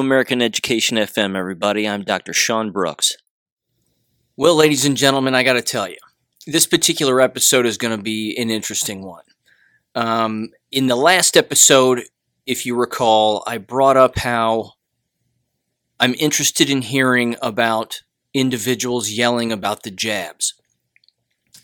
American 0.00 0.42
Education 0.42 0.96
FM, 0.96 1.36
everybody. 1.36 1.88
I'm 1.88 2.02
Dr. 2.02 2.32
Sean 2.32 2.70
Brooks. 2.70 3.16
Well, 4.36 4.54
ladies 4.54 4.84
and 4.84 4.96
gentlemen, 4.96 5.34
I 5.34 5.42
got 5.42 5.54
to 5.54 5.62
tell 5.62 5.88
you, 5.88 5.96
this 6.46 6.66
particular 6.66 7.20
episode 7.20 7.66
is 7.66 7.78
going 7.78 7.96
to 7.96 8.02
be 8.02 8.36
an 8.36 8.50
interesting 8.50 9.02
one. 9.02 9.24
Um, 9.94 10.50
in 10.70 10.86
the 10.86 10.96
last 10.96 11.36
episode, 11.36 12.02
if 12.46 12.66
you 12.66 12.76
recall, 12.76 13.42
I 13.46 13.58
brought 13.58 13.96
up 13.96 14.18
how 14.18 14.72
I'm 15.98 16.14
interested 16.14 16.68
in 16.68 16.82
hearing 16.82 17.36
about 17.40 18.02
individuals 18.34 19.10
yelling 19.10 19.50
about 19.50 19.82
the 19.82 19.90
jabs. 19.90 20.54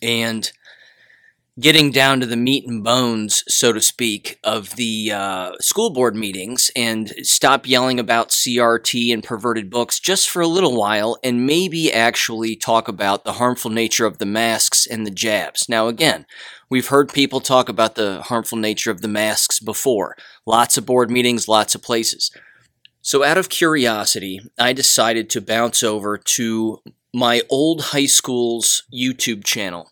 And 0.00 0.50
getting 1.60 1.90
down 1.90 2.18
to 2.18 2.26
the 2.26 2.36
meat 2.36 2.66
and 2.66 2.82
bones, 2.82 3.44
so 3.46 3.72
to 3.72 3.80
speak, 3.80 4.38
of 4.42 4.76
the 4.76 5.12
uh, 5.12 5.52
school 5.60 5.90
board 5.90 6.16
meetings 6.16 6.70
and 6.74 7.10
stop 7.22 7.68
yelling 7.68 8.00
about 8.00 8.30
CRT 8.30 9.12
and 9.12 9.22
perverted 9.22 9.68
books 9.68 10.00
just 10.00 10.30
for 10.30 10.40
a 10.40 10.46
little 10.46 10.74
while 10.74 11.18
and 11.22 11.46
maybe 11.46 11.92
actually 11.92 12.56
talk 12.56 12.88
about 12.88 13.24
the 13.24 13.34
harmful 13.34 13.70
nature 13.70 14.06
of 14.06 14.16
the 14.18 14.26
masks 14.26 14.86
and 14.86 15.06
the 15.06 15.10
jabs. 15.10 15.68
Now, 15.68 15.88
again, 15.88 16.24
we've 16.70 16.88
heard 16.88 17.12
people 17.12 17.40
talk 17.40 17.68
about 17.68 17.96
the 17.96 18.22
harmful 18.22 18.56
nature 18.56 18.90
of 18.90 19.02
the 19.02 19.08
masks 19.08 19.60
before. 19.60 20.16
Lots 20.46 20.78
of 20.78 20.86
board 20.86 21.10
meetings, 21.10 21.48
lots 21.48 21.74
of 21.74 21.82
places. 21.82 22.30
So, 23.02 23.24
out 23.24 23.36
of 23.36 23.48
curiosity, 23.48 24.40
I 24.58 24.72
decided 24.72 25.28
to 25.30 25.40
bounce 25.40 25.82
over 25.82 26.16
to 26.16 26.78
my 27.12 27.42
old 27.50 27.82
high 27.86 28.06
school's 28.06 28.84
YouTube 28.94 29.44
channel 29.44 29.91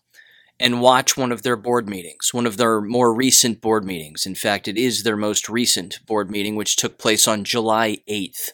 and 0.61 0.79
watch 0.79 1.17
one 1.17 1.31
of 1.31 1.41
their 1.41 1.55
board 1.57 1.89
meetings, 1.89 2.33
one 2.33 2.45
of 2.45 2.57
their 2.57 2.79
more 2.79 3.13
recent 3.13 3.59
board 3.61 3.83
meetings. 3.83 4.27
In 4.27 4.35
fact, 4.35 4.67
it 4.67 4.77
is 4.77 5.01
their 5.01 5.17
most 5.17 5.49
recent 5.49 6.05
board 6.05 6.29
meeting, 6.29 6.55
which 6.55 6.75
took 6.75 6.99
place 6.99 7.27
on 7.27 7.43
July 7.43 7.97
8th. 8.07 8.51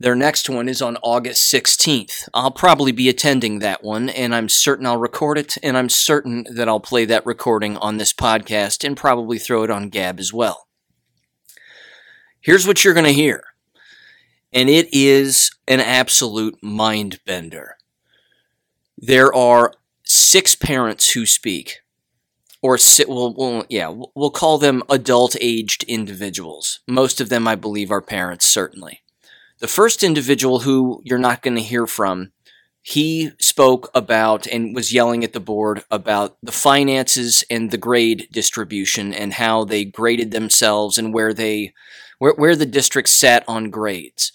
Their 0.00 0.16
next 0.16 0.48
one 0.48 0.66
is 0.66 0.80
on 0.80 0.96
August 1.02 1.52
16th. 1.52 2.28
I'll 2.32 2.50
probably 2.50 2.90
be 2.90 3.10
attending 3.10 3.58
that 3.58 3.84
one, 3.84 4.08
and 4.08 4.34
I'm 4.34 4.48
certain 4.48 4.86
I'll 4.86 4.96
record 4.96 5.36
it, 5.36 5.58
and 5.62 5.76
I'm 5.76 5.90
certain 5.90 6.46
that 6.50 6.68
I'll 6.68 6.80
play 6.80 7.04
that 7.04 7.26
recording 7.26 7.76
on 7.76 7.98
this 7.98 8.14
podcast 8.14 8.82
and 8.82 8.96
probably 8.96 9.38
throw 9.38 9.62
it 9.62 9.70
on 9.70 9.90
Gab 9.90 10.18
as 10.18 10.32
well. 10.32 10.68
Here's 12.40 12.66
what 12.66 12.82
you're 12.82 12.94
going 12.94 13.04
to 13.04 13.12
hear, 13.12 13.44
and 14.52 14.70
it 14.70 14.88
is 14.90 15.50
an 15.68 15.80
absolute 15.80 16.56
mind 16.62 17.20
bender. 17.26 17.76
There 18.96 19.32
are 19.34 19.74
six 20.14 20.54
parents 20.54 21.12
who 21.12 21.26
speak, 21.26 21.80
or 22.62 22.78
si- 22.78 23.04
well, 23.06 23.34
well, 23.36 23.64
yeah, 23.68 23.92
we'll 24.14 24.30
call 24.30 24.58
them 24.58 24.82
adult-aged 24.88 25.84
individuals. 25.84 26.80
Most 26.88 27.20
of 27.20 27.28
them, 27.28 27.46
I 27.46 27.54
believe, 27.54 27.90
are 27.90 28.00
parents. 28.00 28.46
Certainly, 28.46 29.02
the 29.58 29.68
first 29.68 30.02
individual 30.02 30.60
who 30.60 31.02
you're 31.04 31.18
not 31.18 31.42
going 31.42 31.56
to 31.56 31.62
hear 31.62 31.86
from, 31.86 32.32
he 32.82 33.30
spoke 33.38 33.90
about 33.94 34.46
and 34.46 34.74
was 34.74 34.92
yelling 34.92 35.24
at 35.24 35.32
the 35.32 35.40
board 35.40 35.82
about 35.90 36.36
the 36.42 36.52
finances 36.52 37.42
and 37.48 37.70
the 37.70 37.78
grade 37.78 38.28
distribution 38.30 39.14
and 39.14 39.34
how 39.34 39.64
they 39.64 39.86
graded 39.86 40.32
themselves 40.32 40.98
and 40.98 41.14
where 41.14 41.32
they, 41.32 41.72
where 42.18 42.34
where 42.34 42.54
the 42.54 42.66
district 42.66 43.08
sat 43.08 43.42
on 43.48 43.70
grades. 43.70 44.32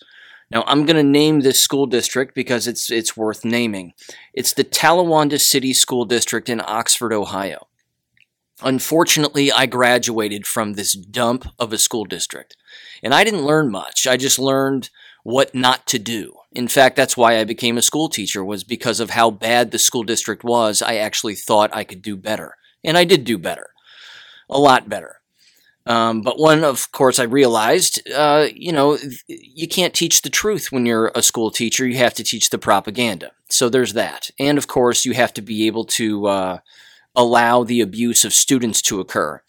Now 0.52 0.64
I'm 0.68 0.86
going 0.86 0.96
to 0.96 1.04
name 1.04 1.42
this 1.42 1.60
school 1.60 1.86
district 1.86 2.34
because 2.34 2.68
it's 2.68 2.90
it's 2.92 3.16
worth 3.16 3.46
naming. 3.46 3.94
It's 4.34 4.54
the 4.54 4.64
Talawanda 4.64 5.40
City 5.40 5.74
School 5.74 6.06
District 6.06 6.50
in 6.50 6.62
Oxford, 6.62 7.14
Ohio. 7.14 7.68
Unfortunately, 8.62 9.52
I 9.52 9.68
graduated 9.68 10.46
from 10.46 10.74
this 10.74 10.94
dump 10.94 11.48
of 11.58 11.72
a 11.72 11.78
school 11.78 12.04
district. 12.04 12.58
And 13.02 13.14
I 13.14 13.24
didn't 13.24 13.46
learn 13.46 13.72
much. 13.72 14.06
I 14.06 14.18
just 14.18 14.38
learned 14.38 14.90
what 15.24 15.56
not 15.56 15.86
to 15.88 16.00
do. 16.00 16.34
In 16.52 16.68
fact, 16.68 16.96
that's 16.96 17.16
why 17.16 17.38
I 17.38 17.44
became 17.44 17.78
a 17.78 17.82
school 17.82 18.10
teacher 18.10 18.44
was 18.44 18.64
because 18.64 19.00
of 19.00 19.12
how 19.12 19.30
bad 19.30 19.72
the 19.72 19.80
school 19.80 20.04
district 20.04 20.44
was. 20.44 20.82
I 20.82 20.96
actually 20.96 21.36
thought 21.36 21.74
I 21.74 21.84
could 21.84 22.02
do 22.02 22.18
better. 22.18 22.56
And 22.84 22.98
I 22.98 23.06
did 23.06 23.24
do 23.24 23.38
better. 23.38 23.68
A 24.50 24.60
lot 24.60 24.90
better. 24.90 25.22
Um, 25.90 26.22
but 26.22 26.38
one, 26.38 26.64
of 26.64 26.92
course, 26.92 27.18
I 27.18 27.24
realized, 27.24 28.08
uh, 28.12 28.48
you 28.54 28.72
know, 28.72 29.00
you 29.28 29.68
can't 29.68 29.94
teach 29.94 30.22
the 30.22 30.30
truth 30.30 30.72
when 30.72 30.86
you're 30.86 31.12
a 31.16 31.24
school 31.24 31.50
teacher. 31.50 31.88
You 31.88 31.98
have 31.98 32.14
to 32.14 32.24
teach 32.24 32.52
the 32.52 32.60
propaganda. 32.60 33.32
So 33.50 33.70
there's 33.70 33.94
that. 33.94 34.30
And 34.40 34.60
of 34.60 34.68
course, 34.68 35.04
you 35.04 35.14
have 35.14 35.34
to 35.34 35.42
be 35.42 35.66
able 35.66 35.86
to 35.86 36.28
uh, 36.28 36.58
allow 37.16 37.64
the 37.64 37.82
abuse 37.82 38.24
of 38.24 38.34
students 38.34 38.84
to 38.84 39.00
occur. 39.00 39.42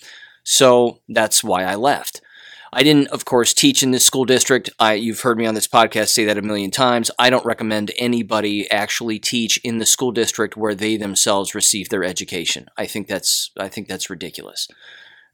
So 0.43 1.01
that's 1.11 1.45
why 1.45 1.65
I 1.65 1.75
left. 1.75 2.23
I 2.73 2.85
didn't, 2.85 3.09
of 3.09 3.27
course, 3.27 3.53
teach 3.53 3.83
in 3.83 3.91
this 3.91 4.05
school 4.05 4.25
district. 4.25 4.71
I, 4.79 4.95
you've 4.95 5.21
heard 5.21 5.37
me 5.37 5.45
on 5.45 5.55
this 5.55 5.69
podcast 5.69 6.09
say 6.09 6.25
that 6.25 6.39
a 6.39 6.43
million 6.43 6.71
times. 6.71 7.11
I 7.19 7.29
don't 7.29 7.45
recommend 7.45 7.93
anybody 7.99 8.71
actually 8.71 9.19
teach 9.19 9.59
in 9.59 9.77
the 9.77 9.85
school 9.85 10.13
district 10.13 10.57
where 10.57 10.75
they 10.75 10.97
themselves 10.97 11.55
receive 11.55 11.91
their 11.91 12.05
education. 12.05 12.69
I 12.79 12.87
think 12.87 13.09
that's 13.09 13.51
I 13.59 13.69
think 13.69 13.89
that's 13.89 14.09
ridiculous. 14.09 14.69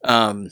Um, 0.02 0.48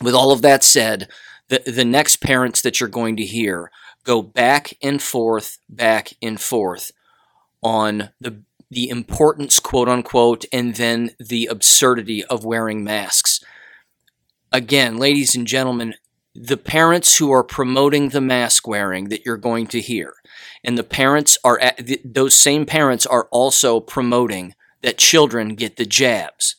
with 0.00 0.14
all 0.14 0.32
of 0.32 0.42
that 0.42 0.64
said, 0.64 1.08
the, 1.48 1.62
the 1.66 1.84
next 1.84 2.16
parents 2.16 2.62
that 2.62 2.80
you're 2.80 2.88
going 2.88 3.16
to 3.16 3.24
hear 3.24 3.70
go 4.04 4.22
back 4.22 4.74
and 4.82 5.02
forth, 5.02 5.58
back 5.68 6.12
and 6.22 6.40
forth 6.40 6.92
on 7.62 8.10
the 8.20 8.42
the 8.70 8.88
importance, 8.88 9.60
quote 9.60 9.88
unquote, 9.88 10.44
and 10.52 10.74
then 10.74 11.10
the 11.20 11.46
absurdity 11.46 12.24
of 12.24 12.44
wearing 12.44 12.82
masks. 12.82 13.40
Again, 14.50 14.96
ladies 14.96 15.36
and 15.36 15.46
gentlemen, 15.46 15.94
the 16.34 16.56
parents 16.56 17.18
who 17.18 17.30
are 17.30 17.44
promoting 17.44 18.08
the 18.08 18.20
mask 18.20 18.66
wearing 18.66 19.10
that 19.10 19.24
you're 19.24 19.36
going 19.36 19.68
to 19.68 19.80
hear, 19.80 20.14
and 20.64 20.76
the 20.76 20.82
parents 20.82 21.38
are 21.44 21.60
at, 21.60 21.88
those 22.04 22.34
same 22.34 22.66
parents 22.66 23.06
are 23.06 23.28
also 23.30 23.78
promoting 23.78 24.54
that 24.82 24.98
children 24.98 25.54
get 25.54 25.76
the 25.76 25.86
jabs. 25.86 26.56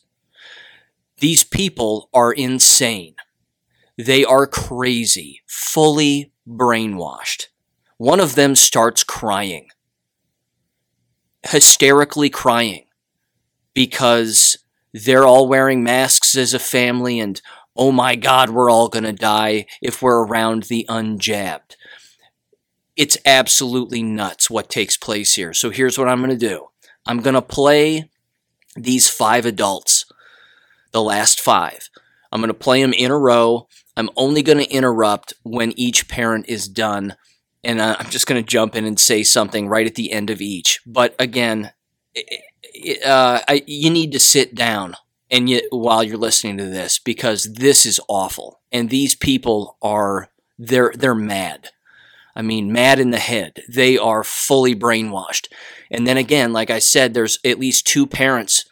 These 1.18 1.44
people 1.44 2.08
are 2.14 2.32
insane. 2.32 3.15
They 3.98 4.24
are 4.24 4.46
crazy, 4.46 5.42
fully 5.46 6.32
brainwashed. 6.46 7.46
One 7.96 8.20
of 8.20 8.34
them 8.34 8.54
starts 8.54 9.02
crying, 9.02 9.68
hysterically 11.42 12.28
crying, 12.28 12.86
because 13.72 14.58
they're 14.92 15.24
all 15.24 15.48
wearing 15.48 15.82
masks 15.82 16.36
as 16.36 16.52
a 16.52 16.58
family 16.58 17.20
and 17.20 17.40
oh 17.76 17.92
my 17.92 18.16
God, 18.16 18.50
we're 18.50 18.70
all 18.70 18.88
going 18.88 19.04
to 19.04 19.12
die 19.12 19.66
if 19.82 20.00
we're 20.02 20.24
around 20.24 20.64
the 20.64 20.86
unjabbed. 20.88 21.76
It's 22.96 23.18
absolutely 23.26 24.02
nuts 24.02 24.48
what 24.48 24.70
takes 24.70 24.96
place 24.96 25.34
here. 25.34 25.52
So 25.52 25.70
here's 25.70 25.98
what 25.98 26.08
I'm 26.08 26.18
going 26.18 26.30
to 26.30 26.48
do 26.48 26.68
I'm 27.06 27.20
going 27.20 27.34
to 27.34 27.42
play 27.42 28.08
these 28.74 29.08
five 29.08 29.46
adults, 29.46 30.06
the 30.92 31.02
last 31.02 31.40
five. 31.40 31.90
I'm 32.32 32.40
going 32.40 32.48
to 32.48 32.54
play 32.54 32.82
them 32.82 32.92
in 32.92 33.10
a 33.10 33.18
row. 33.18 33.68
I'm 33.96 34.10
only 34.16 34.42
going 34.42 34.58
to 34.58 34.70
interrupt 34.70 35.32
when 35.42 35.72
each 35.78 36.08
parent 36.08 36.46
is 36.48 36.68
done. 36.68 37.16
And 37.64 37.80
uh, 37.80 37.96
I'm 37.98 38.10
just 38.10 38.26
going 38.26 38.42
to 38.42 38.46
jump 38.48 38.76
in 38.76 38.84
and 38.84 39.00
say 39.00 39.22
something 39.22 39.68
right 39.68 39.86
at 39.86 39.94
the 39.94 40.12
end 40.12 40.30
of 40.30 40.40
each. 40.40 40.80
But 40.86 41.16
again, 41.18 41.72
uh, 43.04 43.40
I, 43.48 43.62
you 43.66 43.90
need 43.90 44.12
to 44.12 44.20
sit 44.20 44.54
down 44.54 44.96
and 45.30 45.50
while 45.70 46.04
you're 46.04 46.16
listening 46.16 46.56
to 46.58 46.66
this 46.66 46.98
because 46.98 47.44
this 47.54 47.84
is 47.84 48.00
awful. 48.08 48.60
And 48.70 48.90
these 48.90 49.14
people 49.14 49.76
are 49.82 50.28
they're 50.58 50.92
they're 50.96 51.14
mad. 51.14 51.70
I 52.34 52.42
mean, 52.42 52.70
mad 52.70 53.00
in 53.00 53.10
the 53.10 53.18
head. 53.18 53.62
They 53.68 53.96
are 53.96 54.22
fully 54.22 54.74
brainwashed. 54.74 55.48
And 55.90 56.06
then 56.06 56.18
again, 56.18 56.52
like 56.52 56.70
I 56.70 56.78
said, 56.80 57.14
there's 57.14 57.38
at 57.44 57.58
least 57.58 57.86
two 57.86 58.06
parents 58.06 58.66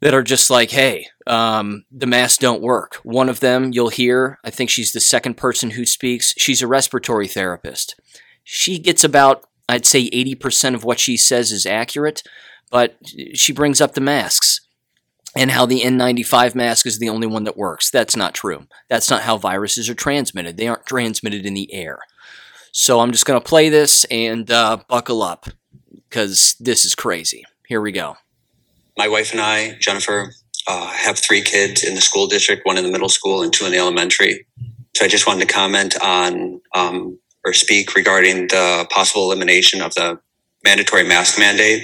that 0.00 0.14
are 0.14 0.22
just 0.22 0.50
like, 0.50 0.70
hey, 0.70 1.06
um, 1.26 1.84
the 1.90 2.06
masks 2.06 2.38
don't 2.38 2.62
work. 2.62 2.96
One 3.02 3.28
of 3.28 3.40
them 3.40 3.70
you'll 3.72 3.90
hear, 3.90 4.38
I 4.44 4.50
think 4.50 4.70
she's 4.70 4.92
the 4.92 5.00
second 5.00 5.36
person 5.36 5.70
who 5.70 5.84
speaks. 5.84 6.34
She's 6.38 6.62
a 6.62 6.66
respiratory 6.66 7.28
therapist. 7.28 8.00
She 8.42 8.78
gets 8.78 9.04
about, 9.04 9.44
I'd 9.68 9.86
say, 9.86 10.08
80% 10.10 10.74
of 10.74 10.84
what 10.84 10.98
she 10.98 11.16
says 11.16 11.52
is 11.52 11.66
accurate, 11.66 12.22
but 12.70 12.96
she 13.34 13.52
brings 13.52 13.80
up 13.80 13.92
the 13.92 14.00
masks 14.00 14.60
and 15.36 15.50
how 15.50 15.66
the 15.66 15.82
N95 15.82 16.54
mask 16.54 16.86
is 16.86 16.98
the 16.98 17.10
only 17.10 17.26
one 17.26 17.44
that 17.44 17.56
works. 17.56 17.90
That's 17.90 18.16
not 18.16 18.34
true. 18.34 18.66
That's 18.88 19.10
not 19.10 19.22
how 19.22 19.36
viruses 19.36 19.88
are 19.88 19.94
transmitted. 19.94 20.56
They 20.56 20.66
aren't 20.66 20.86
transmitted 20.86 21.44
in 21.44 21.54
the 21.54 21.72
air. 21.72 21.98
So 22.72 23.00
I'm 23.00 23.12
just 23.12 23.26
going 23.26 23.40
to 23.40 23.46
play 23.46 23.68
this 23.68 24.04
and 24.06 24.50
uh, 24.50 24.78
buckle 24.88 25.22
up 25.22 25.46
because 26.08 26.56
this 26.58 26.84
is 26.84 26.94
crazy. 26.94 27.44
Here 27.68 27.80
we 27.80 27.92
go 27.92 28.16
my 29.02 29.08
wife 29.16 29.30
and 29.32 29.40
I, 29.56 29.58
Jennifer, 29.86 30.18
uh, 30.70 30.86
have 31.06 31.18
three 31.18 31.42
kids 31.54 31.78
in 31.88 31.94
the 31.94 32.02
school 32.10 32.26
district, 32.34 32.66
one 32.66 32.78
in 32.78 32.84
the 32.84 32.92
middle 32.96 33.08
school 33.18 33.42
and 33.42 33.50
two 33.52 33.64
in 33.66 33.72
the 33.72 33.78
elementary. 33.84 34.34
So 34.96 35.04
I 35.06 35.08
just 35.08 35.26
wanted 35.26 35.48
to 35.48 35.54
comment 35.60 35.92
on 36.02 36.60
um, 36.80 36.96
or 37.46 37.52
speak 37.54 37.86
regarding 38.00 38.36
the 38.48 38.86
possible 38.90 39.24
elimination 39.28 39.80
of 39.86 39.94
the 39.94 40.08
mandatory 40.68 41.04
mask 41.14 41.38
mandate. 41.38 41.82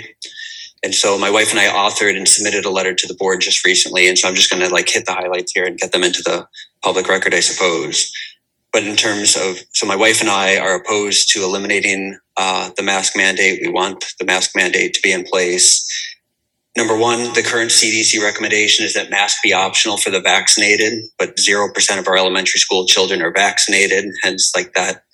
And 0.85 0.95
so 0.95 1.19
my 1.27 1.31
wife 1.37 1.51
and 1.53 1.61
I 1.61 1.69
authored 1.85 2.17
and 2.19 2.29
submitted 2.29 2.65
a 2.67 2.71
letter 2.79 2.95
to 2.95 3.07
the 3.09 3.19
board 3.23 3.41
just 3.41 3.65
recently. 3.65 4.05
And 4.09 4.19
so 4.19 4.29
I'm 4.29 4.37
just 4.41 4.51
going 4.51 4.63
to 4.67 4.75
like 4.79 4.89
hit 4.91 5.07
the 5.07 5.15
highlights 5.21 5.53
here 5.55 5.67
and 5.67 5.79
get 5.79 5.93
them 5.93 6.05
into 6.05 6.23
the 6.23 6.47
public 6.83 7.09
record, 7.09 7.35
I 7.35 7.41
suppose. 7.41 7.97
but 8.73 8.85
in 8.85 8.97
terms 8.97 9.37
of, 9.37 9.59
so 9.73 9.87
my 9.87 9.97
wife 9.97 10.21
and 10.21 10.31
I 10.31 10.59
are 10.59 10.77
opposed 10.77 11.31
to 11.33 11.43
eliminating 11.45 12.19
uh, 12.37 12.71
the 12.77 12.83
mask 12.83 13.17
mandate. 13.17 13.61
We 13.65 13.73
want 13.73 14.05
the 14.19 14.27
mask 14.27 14.53
mandate 14.55 14.95
to 14.95 15.03
be 15.03 15.13
in 15.13 15.25
place. 15.25 15.87
Number 16.77 16.97
one, 16.97 17.33
the 17.33 17.43
current 17.43 17.71
CDC 17.71 18.23
recommendation 18.23 18.85
is 18.85 18.93
that 18.95 19.11
masks 19.11 19.41
be 19.43 19.55
optional 19.55 19.97
for 19.97 20.11
the 20.11 20.21
vaccinated, 20.21 21.05
but 21.19 21.37
0% 21.37 21.99
of 21.99 22.07
our 22.07 22.17
elementary 22.17 22.61
school 22.61 22.87
children 22.87 23.23
are 23.23 23.33
vaccinated. 23.33 24.05
Hence, 24.23 24.53
like 24.55 24.75
that 24.75 25.05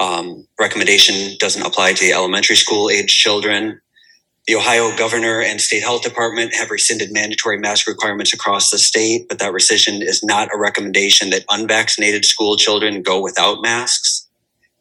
um, 0.00 0.48
recommendation 0.58 1.36
doesn't 1.38 1.64
apply 1.64 1.92
to 1.92 2.04
the 2.04 2.12
elementary 2.12 2.56
school 2.56 2.90
age 2.90 3.16
children. 3.16 3.80
The 4.48 4.56
Ohio 4.56 4.96
governor 4.96 5.40
and 5.40 5.60
state 5.60 5.84
health 5.84 6.02
department 6.02 6.56
have 6.56 6.72
rescinded 6.72 7.12
mandatory 7.12 7.58
mask 7.58 7.86
requirements 7.86 8.34
across 8.34 8.70
the 8.70 8.78
state, 8.78 9.28
but 9.28 9.38
that 9.38 9.52
rescission 9.52 10.02
is 10.02 10.24
not 10.24 10.52
a 10.52 10.58
recommendation 10.58 11.30
that 11.30 11.44
unvaccinated 11.48 12.24
school 12.24 12.56
children 12.56 13.02
go 13.02 13.22
without 13.22 13.62
masks. 13.62 14.26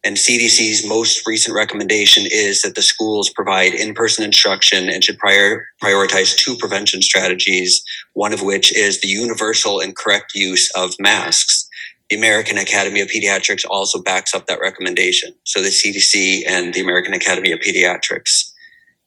And 0.03 0.17
CDC's 0.17 0.87
most 0.87 1.27
recent 1.27 1.55
recommendation 1.55 2.25
is 2.25 2.63
that 2.63 2.73
the 2.73 2.81
schools 2.81 3.29
provide 3.29 3.75
in 3.75 3.93
person 3.93 4.25
instruction 4.25 4.89
and 4.89 5.03
should 5.03 5.19
prior, 5.19 5.67
prioritize 5.81 6.35
two 6.35 6.57
prevention 6.57 7.03
strategies, 7.03 7.83
one 8.13 8.33
of 8.33 8.41
which 8.41 8.75
is 8.75 8.99
the 8.99 9.07
universal 9.07 9.79
and 9.79 9.95
correct 9.95 10.33
use 10.33 10.71
of 10.75 10.95
masks. 10.99 11.67
The 12.09 12.17
American 12.17 12.57
Academy 12.57 12.99
of 13.01 13.09
Pediatrics 13.09 13.63
also 13.69 14.01
backs 14.01 14.33
up 14.33 14.47
that 14.47 14.59
recommendation. 14.59 15.33
So 15.43 15.61
the 15.61 15.69
CDC 15.69 16.41
and 16.47 16.73
the 16.73 16.81
American 16.81 17.13
Academy 17.13 17.51
of 17.51 17.59
Pediatrics. 17.59 18.51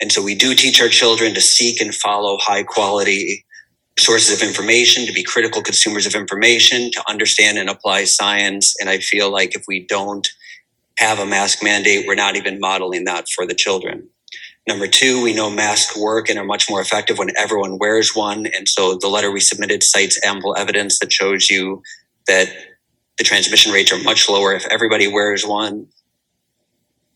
And 0.00 0.12
so 0.12 0.22
we 0.22 0.34
do 0.34 0.54
teach 0.54 0.80
our 0.80 0.88
children 0.88 1.34
to 1.34 1.40
seek 1.40 1.80
and 1.80 1.94
follow 1.94 2.38
high 2.40 2.62
quality 2.62 3.44
sources 3.98 4.40
of 4.40 4.46
information, 4.46 5.06
to 5.06 5.12
be 5.12 5.22
critical 5.22 5.62
consumers 5.62 6.06
of 6.06 6.14
information, 6.14 6.90
to 6.92 7.02
understand 7.08 7.58
and 7.58 7.68
apply 7.68 8.04
science. 8.04 8.74
And 8.80 8.88
I 8.88 8.98
feel 8.98 9.30
like 9.30 9.54
if 9.54 9.64
we 9.68 9.86
don't 9.86 10.28
have 10.98 11.18
a 11.18 11.26
mask 11.26 11.62
mandate, 11.62 12.06
we're 12.06 12.14
not 12.14 12.36
even 12.36 12.60
modeling 12.60 13.04
that 13.04 13.28
for 13.28 13.46
the 13.46 13.54
children. 13.54 14.08
Number 14.66 14.86
two, 14.86 15.22
we 15.22 15.34
know 15.34 15.50
masks 15.50 15.96
work 15.96 16.30
and 16.30 16.38
are 16.38 16.44
much 16.44 16.70
more 16.70 16.80
effective 16.80 17.18
when 17.18 17.30
everyone 17.36 17.78
wears 17.78 18.14
one. 18.14 18.46
And 18.46 18.66
so 18.66 18.96
the 18.96 19.08
letter 19.08 19.30
we 19.30 19.40
submitted 19.40 19.82
cites 19.82 20.18
ample 20.24 20.56
evidence 20.56 20.98
that 21.00 21.12
shows 21.12 21.50
you 21.50 21.82
that 22.26 22.48
the 23.18 23.24
transmission 23.24 23.72
rates 23.72 23.92
are 23.92 24.02
much 24.02 24.28
lower 24.28 24.54
if 24.54 24.66
everybody 24.70 25.06
wears 25.06 25.44
one. 25.44 25.86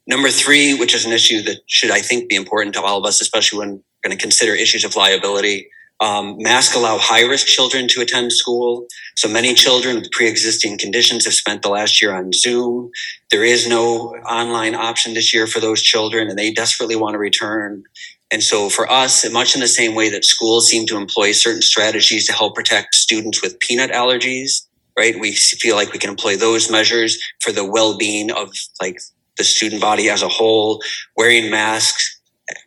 Number 0.06 0.28
three, 0.28 0.75
which 0.75 0.94
is 0.94 1.04
an 1.04 1.12
issue 1.12 1.42
that 1.42 1.60
should, 1.66 1.90
I 1.90 2.00
think, 2.00 2.28
be 2.28 2.36
important 2.36 2.75
to 2.75 2.82
all 2.82 2.98
of 2.98 3.04
us, 3.04 3.20
especially 3.20 3.58
when 3.58 3.70
we're 3.70 4.08
going 4.08 4.16
to 4.16 4.22
consider 4.22 4.54
issues 4.54 4.84
of 4.84 4.96
liability. 4.96 5.69
Um, 6.00 6.36
masks 6.38 6.76
allow 6.76 6.96
high 6.98 7.22
risk 7.22 7.46
children 7.46 7.88
to 7.88 8.00
attend 8.00 8.32
school. 8.32 8.86
So 9.16 9.28
many 9.28 9.52
children 9.54 9.96
with 9.96 10.10
pre 10.12 10.28
existing 10.28 10.78
conditions 10.78 11.24
have 11.24 11.34
spent 11.34 11.62
the 11.62 11.70
last 11.70 12.00
year 12.00 12.14
on 12.14 12.32
Zoom. 12.32 12.90
There 13.30 13.44
is 13.44 13.68
no 13.68 14.14
online 14.28 14.74
option 14.74 15.14
this 15.14 15.34
year 15.34 15.46
for 15.46 15.60
those 15.60 15.82
children, 15.82 16.28
and 16.28 16.38
they 16.38 16.52
desperately 16.52 16.96
want 16.96 17.14
to 17.14 17.18
return. 17.18 17.82
And 18.30 18.42
so 18.42 18.68
for 18.68 18.90
us, 18.90 19.28
much 19.32 19.54
in 19.54 19.60
the 19.60 19.68
same 19.68 19.94
way 19.94 20.10
that 20.10 20.24
schools 20.24 20.68
seem 20.68 20.86
to 20.86 20.96
employ 20.96 21.32
certain 21.32 21.62
strategies 21.62 22.26
to 22.26 22.32
help 22.32 22.54
protect 22.54 22.94
students 22.94 23.42
with 23.42 23.58
peanut 23.58 23.90
allergies, 23.90 24.66
right? 24.98 25.18
We 25.18 25.32
feel 25.32 25.76
like 25.76 25.92
we 25.92 25.98
can 25.98 26.10
employ 26.10 26.36
those 26.36 26.70
measures 26.70 27.18
for 27.40 27.52
the 27.52 27.64
well 27.64 27.96
being 27.96 28.30
of 28.30 28.52
like 28.80 29.00
the 29.38 29.44
student 29.44 29.80
body 29.80 30.10
as 30.10 30.22
a 30.22 30.28
whole, 30.28 30.82
wearing 31.16 31.50
masks, 31.50 32.17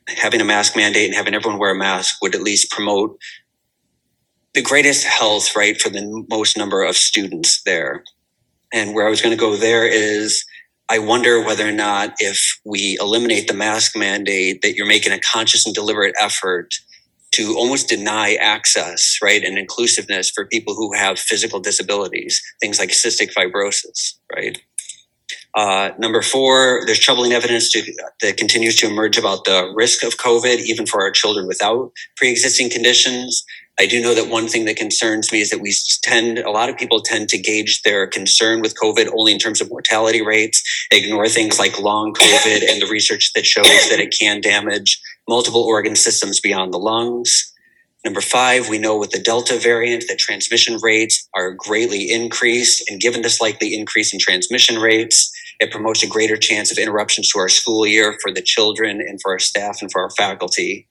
having 0.08 0.42
a 0.42 0.46
mask 0.46 0.76
mandate 0.76 1.08
and 1.08 1.16
having 1.16 1.34
everyone 1.34 1.60
wear 1.60 1.72
a 1.72 1.78
mask 1.78 2.18
would 2.22 2.36
at 2.36 2.42
least 2.42 2.72
promote 2.72 3.18
the 4.54 4.62
greatest 4.62 5.06
health, 5.06 5.56
right, 5.56 5.80
for 5.80 5.90
the 5.90 6.26
most 6.30 6.58
number 6.58 6.84
of 6.84 6.96
students 6.96 7.62
there. 7.64 8.04
And 8.74 8.94
where 8.94 9.08
I 9.08 9.10
was 9.10 9.22
going 9.22 9.36
to 9.36 9.40
go 9.40 9.56
there 9.56 9.86
is 9.86 10.44
I 10.90 11.00
wonder 11.00 11.42
whether 11.42 11.66
or 11.66 11.72
not 11.72 12.16
if 12.20 12.60
we 12.66 12.98
eliminate 13.00 13.48
the 13.48 13.54
mask 13.54 13.96
mandate, 13.96 14.62
that 14.62 14.76
you're 14.76 14.86
making 14.86 15.14
a 15.14 15.20
conscious 15.20 15.66
and 15.66 15.74
deliberate 15.74 16.14
effort 16.20 16.74
to 17.32 17.56
almost 17.56 17.88
deny 17.88 18.34
access, 18.42 19.18
right, 19.24 19.42
and 19.42 19.58
inclusiveness 19.58 20.30
for 20.30 20.46
people 20.46 20.76
who 20.76 20.94
have 20.94 21.18
physical 21.18 21.62
disabilities, 21.62 22.42
things 22.60 22.78
like 22.78 22.90
cystic 22.90 23.34
fibrosis, 23.34 24.16
right? 24.36 24.62
Uh, 25.56 25.92
number 25.98 26.22
four, 26.22 26.82
there's 26.86 27.00
troubling 27.00 27.34
evidence 27.34 27.72
to, 27.72 27.82
that 28.22 28.38
continues 28.38 28.76
to 28.78 28.88
emerge 28.88 29.18
about 29.18 29.44
the 29.44 29.72
risk 29.76 30.04
of 30.04 30.18
COVID, 30.18 30.60
even 30.60 30.86
for 30.86 31.02
our 31.02 31.12
children 31.12 31.46
without 31.46 31.92
pre-existing 32.16 32.70
conditions. 32.70 33.44
I 33.80 33.86
do 33.86 34.02
know 34.02 34.14
that 34.14 34.30
one 34.30 34.48
thing 34.48 34.66
that 34.66 34.76
concerns 34.76 35.32
me 35.32 35.42
is 35.42 35.50
that 35.50 35.60
we 35.60 35.74
tend, 36.04 36.38
a 36.40 36.52
lot 36.52 36.70
of 36.70 36.78
people 36.78 37.02
tend 37.02 37.30
to 37.30 37.38
gauge 37.38 37.82
their 37.82 38.06
concern 38.06 38.62
with 38.62 38.80
COVID 38.80 39.10
only 39.18 39.34
in 39.34 39.40
terms 39.40 39.60
of 39.60 39.70
mortality 39.70 40.22
rates, 40.22 40.62
ignore 40.92 41.28
things 41.28 41.58
like 41.58 41.80
long 41.80 42.14
COVID 42.14 42.70
and 42.70 42.82
the 42.82 42.88
research 42.90 43.32
that 43.34 43.46
shows 43.46 43.66
that 43.90 44.00
it 44.00 44.16
can 44.18 44.40
damage 44.40 45.02
multiple 45.28 45.64
organ 45.64 45.96
systems 45.96 46.40
beyond 46.40 46.74
the 46.74 46.78
lungs. 46.78 47.52
Number 48.04 48.22
five, 48.22 48.68
we 48.68 48.80
know 48.80 48.98
with 48.98 49.12
the 49.12 49.20
Delta 49.20 49.58
variant 49.58 50.06
that 50.08 50.18
transmission 50.18 50.80
rates 50.82 51.28
are 51.36 51.52
greatly 51.52 52.12
increased. 52.12 52.84
And 52.90 53.00
given 53.00 53.22
this 53.22 53.40
likely 53.40 53.76
increase 53.76 54.12
in 54.12 54.20
transmission 54.20 54.80
rates, 54.80 55.32
it 55.62 55.72
promotes 55.72 56.02
a 56.02 56.08
greater 56.08 56.38
chance 56.38 56.72
of 56.72 56.80
interruptions 56.80 57.30
to 57.30 57.40
our 57.40 57.48
school 57.48 57.86
year 57.86 58.18
for 58.20 58.34
the 58.34 58.42
children 58.42 59.00
and 59.00 59.22
for 59.22 59.32
our 59.32 59.40
staff 59.40 59.78
and 59.80 59.92
for 59.92 60.02
our 60.02 60.10
faculty. 60.10 60.88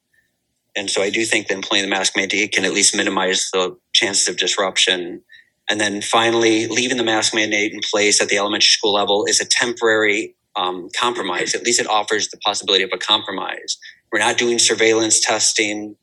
And 0.76 0.88
so 0.88 1.02
I 1.02 1.10
do 1.10 1.24
think 1.24 1.48
that 1.48 1.54
employing 1.54 1.82
the 1.82 1.90
mask 1.90 2.14
mandate 2.16 2.52
can 2.52 2.64
at 2.64 2.72
least 2.72 2.96
minimize 2.96 3.50
the 3.52 3.76
chances 3.92 4.28
of 4.28 4.36
disruption. 4.36 5.22
And 5.68 5.80
then 5.80 6.00
finally, 6.00 6.68
leaving 6.68 6.98
the 6.98 7.02
mask 7.02 7.34
mandate 7.34 7.72
in 7.72 7.80
place 7.90 8.22
at 8.22 8.28
the 8.28 8.38
elementary 8.38 8.66
school 8.66 8.92
level 8.92 9.24
is 9.26 9.40
a 9.40 9.44
temporary 9.44 10.36
um, 10.54 10.88
compromise. 10.96 11.52
At 11.52 11.64
least 11.64 11.80
it 11.80 11.88
offers 11.88 12.28
the 12.28 12.38
possibility 12.38 12.84
of 12.84 12.90
a 12.94 12.98
compromise. 12.98 13.76
We're 14.12 14.20
not 14.20 14.38
doing 14.38 14.60
surveillance 14.60 15.18
testing, 15.18 15.96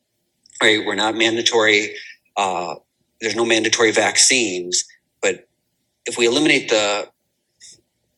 right? 0.62 0.86
We're 0.86 0.96
not 0.96 1.16
mandatory. 1.16 1.96
Uh, 2.36 2.76
there's 3.22 3.36
no 3.36 3.46
mandatory 3.46 3.92
vaccines. 3.92 4.84
But 5.22 5.48
if 6.06 6.18
we 6.18 6.28
eliminate 6.28 6.68
the 6.68 7.08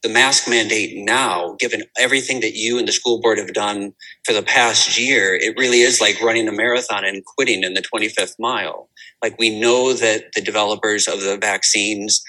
the 0.02 0.10
mask 0.10 0.48
mandate 0.48 0.94
now, 0.96 1.56
given 1.60 1.84
everything 1.98 2.40
that 2.40 2.56
you 2.56 2.78
and 2.78 2.88
the 2.88 2.92
school 2.92 3.20
board 3.20 3.38
have 3.38 3.54
done 3.54 3.94
for 4.26 4.34
the 4.34 4.44
past 4.44 4.98
year, 4.98 5.36
it 5.36 5.58
really 5.58 5.82
is 5.82 6.00
like 6.00 6.22
running 6.22 6.48
a 6.48 6.54
marathon 6.54 7.04
and 7.04 7.24
quitting 7.26 7.64
in 7.64 7.74
the 7.74 7.82
25th 7.82 8.36
mile. 8.40 8.90
Like 9.22 9.38
we 9.38 9.60
know 9.60 9.94
that 9.94 10.32
the 10.34 10.42
developers 10.42 11.08
of 11.08 11.22
the 11.22 11.38
vaccines 11.38 12.24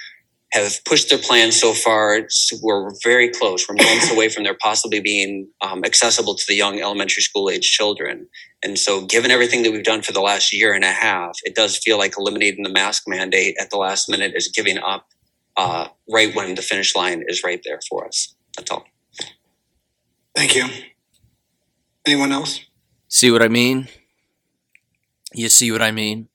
have 0.53 0.85
pushed 0.85 1.09
their 1.11 1.19
plans 1.19 1.61
so 1.61 1.73
far. 1.73 2.27
We're 2.61 2.91
very 3.05 3.29
close. 3.29 3.69
We're 3.69 3.77
months 3.77 4.11
away 4.13 4.29
from 4.29 4.43
their 4.43 4.57
possibly 4.61 5.01
being 5.01 5.49
um, 5.61 5.85
accessible 5.85 6.35
to 6.35 6.45
the 6.49 6.57
young 6.57 6.81
elementary 6.81 7.23
school 7.23 7.51
age 7.51 7.71
children. 7.71 8.27
And 8.65 8.77
so, 8.77 9.07
given 9.07 9.31
everything 9.31 9.63
that 9.63 9.71
we've 9.71 9.85
done 9.85 10.03
for 10.03 10.13
the 10.13 10.21
last 10.21 10.53
year 10.53 10.75
and 10.75 10.83
a 10.83 10.91
half, 10.91 11.39
it 11.45 11.55
does 11.55 11.79
feel 11.79 11.99
like 11.99 12.15
eliminating 12.19 12.65
the 12.65 12.73
mask 12.73 13.05
mandate 13.07 13.57
at 13.61 13.71
the 13.71 13.77
last 13.77 14.09
minute 14.09 14.33
is 14.35 14.49
giving 14.49 14.79
up 14.79 15.07
uh, 15.61 15.89
right 16.09 16.35
when 16.35 16.55
the 16.55 16.63
finish 16.63 16.97
line 16.97 17.23
is 17.29 17.45
right 17.45 17.61
there 17.65 17.81
for 17.89 18.07
us. 18.07 18.35
That's 18.57 18.71
all. 18.71 18.85
Thank 20.35 20.57
you. 20.57 20.65
Anyone 22.07 22.33
else? 22.33 22.61
See 23.09 23.31
what 23.31 23.43
I 23.43 23.49
mean? 23.49 23.89
You 25.35 25.51
see 25.51 25.71
what 25.71 25.83
I 25.83 25.91
mean? 25.91 26.29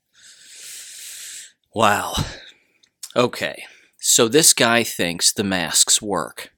Wow. 1.74 2.13
Okay. 3.15 3.63
So 4.00 4.27
this 4.27 4.53
guy 4.53 4.84
thinks 4.84 5.34
the 5.34 5.44
masks 5.44 6.00
work. 6.01 6.53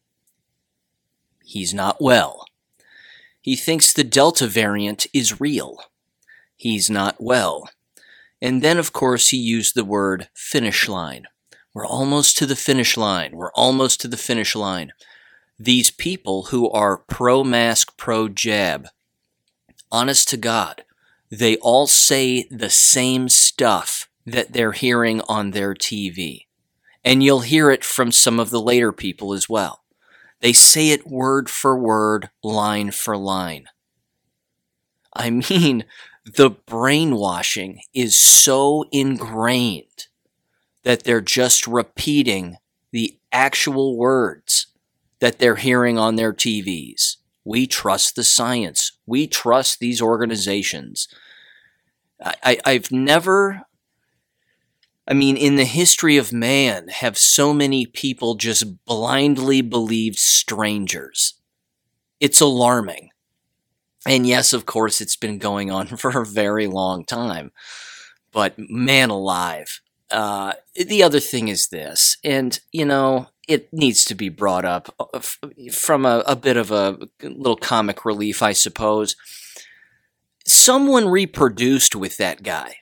He's 1.46 1.74
not 1.74 2.02
well. 2.02 2.46
He 3.40 3.56
thinks 3.56 3.94
the 3.94 4.04
Delta 4.04 4.46
variant 4.46 5.08
is 5.14 5.40
real. 5.40 5.78
He's 6.58 6.90
not 6.90 7.16
well. 7.20 7.70
And 8.42 8.62
then, 8.62 8.78
of 8.78 8.92
course, 8.92 9.30
he 9.30 9.38
used 9.38 9.74
the 9.74 9.86
word 9.86 10.28
finish 10.36 10.90
line. 10.90 11.28
We're 11.78 11.86
almost 11.86 12.40
to 12.40 12.48
the 12.48 12.56
finish 12.56 12.98
line. 12.98 13.36
We're 13.36 13.52
almost 13.52 14.02
to 14.02 14.08
the 14.08 14.18
finish 14.18 14.56
line. 14.56 14.94
These 15.60 15.92
people 15.92 16.46
who 16.46 16.72
are 16.72 16.98
pro 16.98 17.44
mask, 17.44 17.96
pro 17.98 18.30
jab, 18.30 18.88
honest 19.92 20.28
to 20.30 20.38
God, 20.38 20.86
they 21.30 21.56
all 21.58 21.86
say 21.86 22.48
the 22.50 22.72
same 22.72 23.30
stuff 23.30 24.10
that 24.26 24.54
they're 24.54 24.72
hearing 24.72 25.22
on 25.30 25.52
their 25.52 25.76
TV. 25.76 26.48
And 27.06 27.22
you'll 27.22 27.42
hear 27.42 27.70
it 27.70 27.86
from 27.86 28.12
some 28.12 28.40
of 28.40 28.50
the 28.50 28.60
later 28.60 28.92
people 28.92 29.32
as 29.32 29.48
well. 29.48 29.84
They 30.40 30.54
say 30.54 30.90
it 30.90 31.06
word 31.06 31.48
for 31.48 31.78
word, 31.78 32.32
line 32.42 32.90
for 32.90 33.16
line. 33.16 33.68
I 35.16 35.30
mean, 35.52 35.86
the 36.26 36.50
brainwashing 36.50 37.82
is 37.94 38.18
so 38.18 38.86
ingrained 38.92 40.08
that 40.88 41.04
they're 41.04 41.20
just 41.20 41.68
repeating 41.68 42.56
the 42.94 43.20
actual 43.34 43.98
words 43.98 44.68
that 45.20 45.38
they're 45.38 45.58
hearing 45.58 45.98
on 45.98 46.16
their 46.16 46.32
TVs. 46.32 47.18
We 47.44 47.68
trust 47.68 48.16
the 48.16 48.24
science. 48.24 48.94
We 49.06 49.28
trust 49.28 49.82
these 49.82 50.02
organizations. 50.02 51.10
I, 52.24 52.58
have 52.66 52.90
never, 52.90 53.64
I 55.06 55.14
mean, 55.14 55.36
in 55.36 55.58
the 55.58 55.66
history 55.66 56.16
of 56.16 56.32
man, 56.32 56.88
have 56.88 57.18
so 57.18 57.54
many 57.54 57.86
people 57.86 58.36
just 58.36 58.86
blindly 58.86 59.60
believed 59.60 60.20
strangers? 60.20 61.34
It's 62.22 62.40
alarming. 62.40 63.10
And 64.08 64.26
yes, 64.26 64.54
of 64.54 64.66
course, 64.66 65.02
it's 65.02 65.18
been 65.18 65.38
going 65.38 65.70
on 65.70 65.88
for 65.98 66.18
a 66.18 66.26
very 66.26 66.68
long 66.68 67.04
time. 67.04 67.52
But 68.32 68.56
man 68.58 69.10
alive. 69.10 69.82
Uh, 70.10 70.54
the 70.76 71.04
other 71.04 71.20
thing 71.20 71.48
is 71.48 71.68
this, 71.68 72.18
and 72.24 72.60
you 72.72 72.86
know, 72.86 73.28
it 73.48 73.72
needs 73.74 74.06
to 74.06 74.16
be 74.16 74.30
brought 74.30 74.66
up 74.66 74.94
uh, 75.00 75.20
from 75.72 76.06
a, 76.06 76.24
a 76.26 76.36
bit 76.36 76.58
of 76.58 76.72
a 76.72 76.98
little 77.22 77.58
comic 77.58 78.06
relief, 78.06 78.42
I 78.42 78.54
suppose. 78.54 79.16
Someone 80.46 81.10
reproduced 81.10 81.96
with 81.96 82.18
that 82.18 82.42
guy 82.42 82.78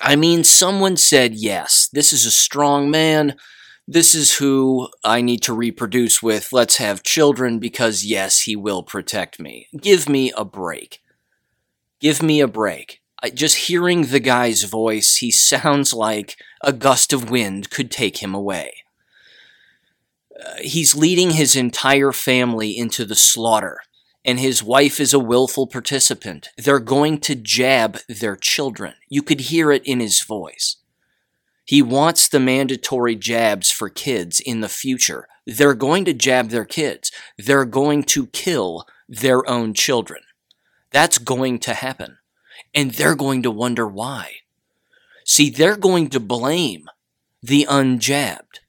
I 0.00 0.16
mean, 0.16 0.44
someone 0.44 0.96
said, 0.96 1.34
yes, 1.34 1.88
this 1.92 2.12
is 2.12 2.24
a 2.24 2.30
strong 2.30 2.90
man. 2.90 3.36
This 3.86 4.14
is 4.14 4.36
who 4.36 4.88
I 5.04 5.20
need 5.20 5.42
to 5.42 5.52
reproduce 5.52 6.22
with. 6.22 6.52
Let's 6.52 6.76
have 6.76 7.02
children 7.02 7.58
because, 7.58 8.04
yes, 8.04 8.42
he 8.42 8.56
will 8.56 8.82
protect 8.82 9.40
me. 9.40 9.66
Give 9.78 10.08
me 10.08 10.32
a 10.36 10.44
break. 10.44 11.00
Give 11.98 12.22
me 12.22 12.40
a 12.40 12.48
break. 12.48 12.99
Just 13.34 13.68
hearing 13.68 14.06
the 14.06 14.20
guy's 14.20 14.64
voice, 14.64 15.16
he 15.16 15.30
sounds 15.30 15.92
like 15.92 16.36
a 16.62 16.72
gust 16.72 17.12
of 17.12 17.30
wind 17.30 17.70
could 17.70 17.90
take 17.90 18.22
him 18.22 18.34
away. 18.34 18.84
Uh, 20.34 20.54
he's 20.60 20.94
leading 20.94 21.32
his 21.32 21.54
entire 21.54 22.12
family 22.12 22.76
into 22.76 23.04
the 23.04 23.14
slaughter 23.14 23.80
and 24.24 24.38
his 24.38 24.62
wife 24.62 25.00
is 25.00 25.14
a 25.14 25.18
willful 25.18 25.66
participant. 25.66 26.50
They're 26.56 26.80
going 26.80 27.20
to 27.20 27.34
jab 27.34 27.98
their 28.08 28.36
children. 28.36 28.94
You 29.08 29.22
could 29.22 29.40
hear 29.42 29.72
it 29.72 29.82
in 29.84 30.00
his 30.00 30.22
voice. 30.22 30.76
He 31.64 31.82
wants 31.82 32.28
the 32.28 32.40
mandatory 32.40 33.16
jabs 33.16 33.70
for 33.70 33.88
kids 33.88 34.40
in 34.40 34.60
the 34.60 34.68
future. 34.68 35.26
They're 35.46 35.74
going 35.74 36.04
to 36.06 36.12
jab 36.12 36.50
their 36.50 36.64
kids. 36.64 37.12
They're 37.38 37.64
going 37.64 38.02
to 38.04 38.26
kill 38.26 38.86
their 39.08 39.48
own 39.48 39.74
children. 39.74 40.22
That's 40.90 41.18
going 41.18 41.60
to 41.60 41.74
happen. 41.74 42.18
And 42.74 42.92
they're 42.92 43.16
going 43.16 43.42
to 43.42 43.50
wonder 43.50 43.86
why. 43.86 44.36
See, 45.24 45.50
they're 45.50 45.76
going 45.76 46.08
to 46.10 46.20
blame 46.20 46.88
the 47.42 47.66
unjabbed. 47.68 48.60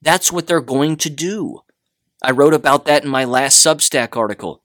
That's 0.00 0.32
what 0.32 0.46
they're 0.46 0.60
going 0.60 0.96
to 0.96 1.10
do. 1.10 1.60
I 2.22 2.30
wrote 2.32 2.54
about 2.54 2.84
that 2.86 3.04
in 3.04 3.10
my 3.10 3.24
last 3.24 3.64
Substack 3.64 4.16
article. 4.16 4.62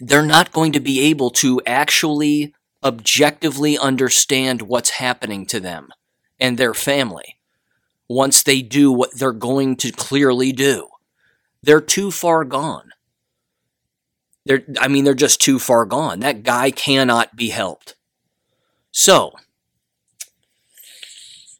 They're 0.00 0.24
not 0.24 0.52
going 0.52 0.72
to 0.72 0.80
be 0.80 1.00
able 1.00 1.30
to 1.30 1.60
actually 1.66 2.54
objectively 2.82 3.78
understand 3.78 4.62
what's 4.62 4.90
happening 4.90 5.46
to 5.46 5.60
them 5.60 5.88
and 6.38 6.58
their 6.58 6.74
family 6.74 7.38
once 8.08 8.42
they 8.42 8.60
do 8.60 8.92
what 8.92 9.18
they're 9.18 9.32
going 9.32 9.76
to 9.76 9.92
clearly 9.92 10.52
do. 10.52 10.88
They're 11.62 11.80
too 11.80 12.10
far 12.10 12.44
gone. 12.44 12.90
They're, 14.46 14.62
I 14.78 14.88
mean, 14.88 15.04
they're 15.04 15.14
just 15.14 15.40
too 15.40 15.58
far 15.58 15.84
gone. 15.86 16.20
That 16.20 16.42
guy 16.42 16.70
cannot 16.70 17.34
be 17.36 17.48
helped. 17.48 17.94
So, 18.90 19.32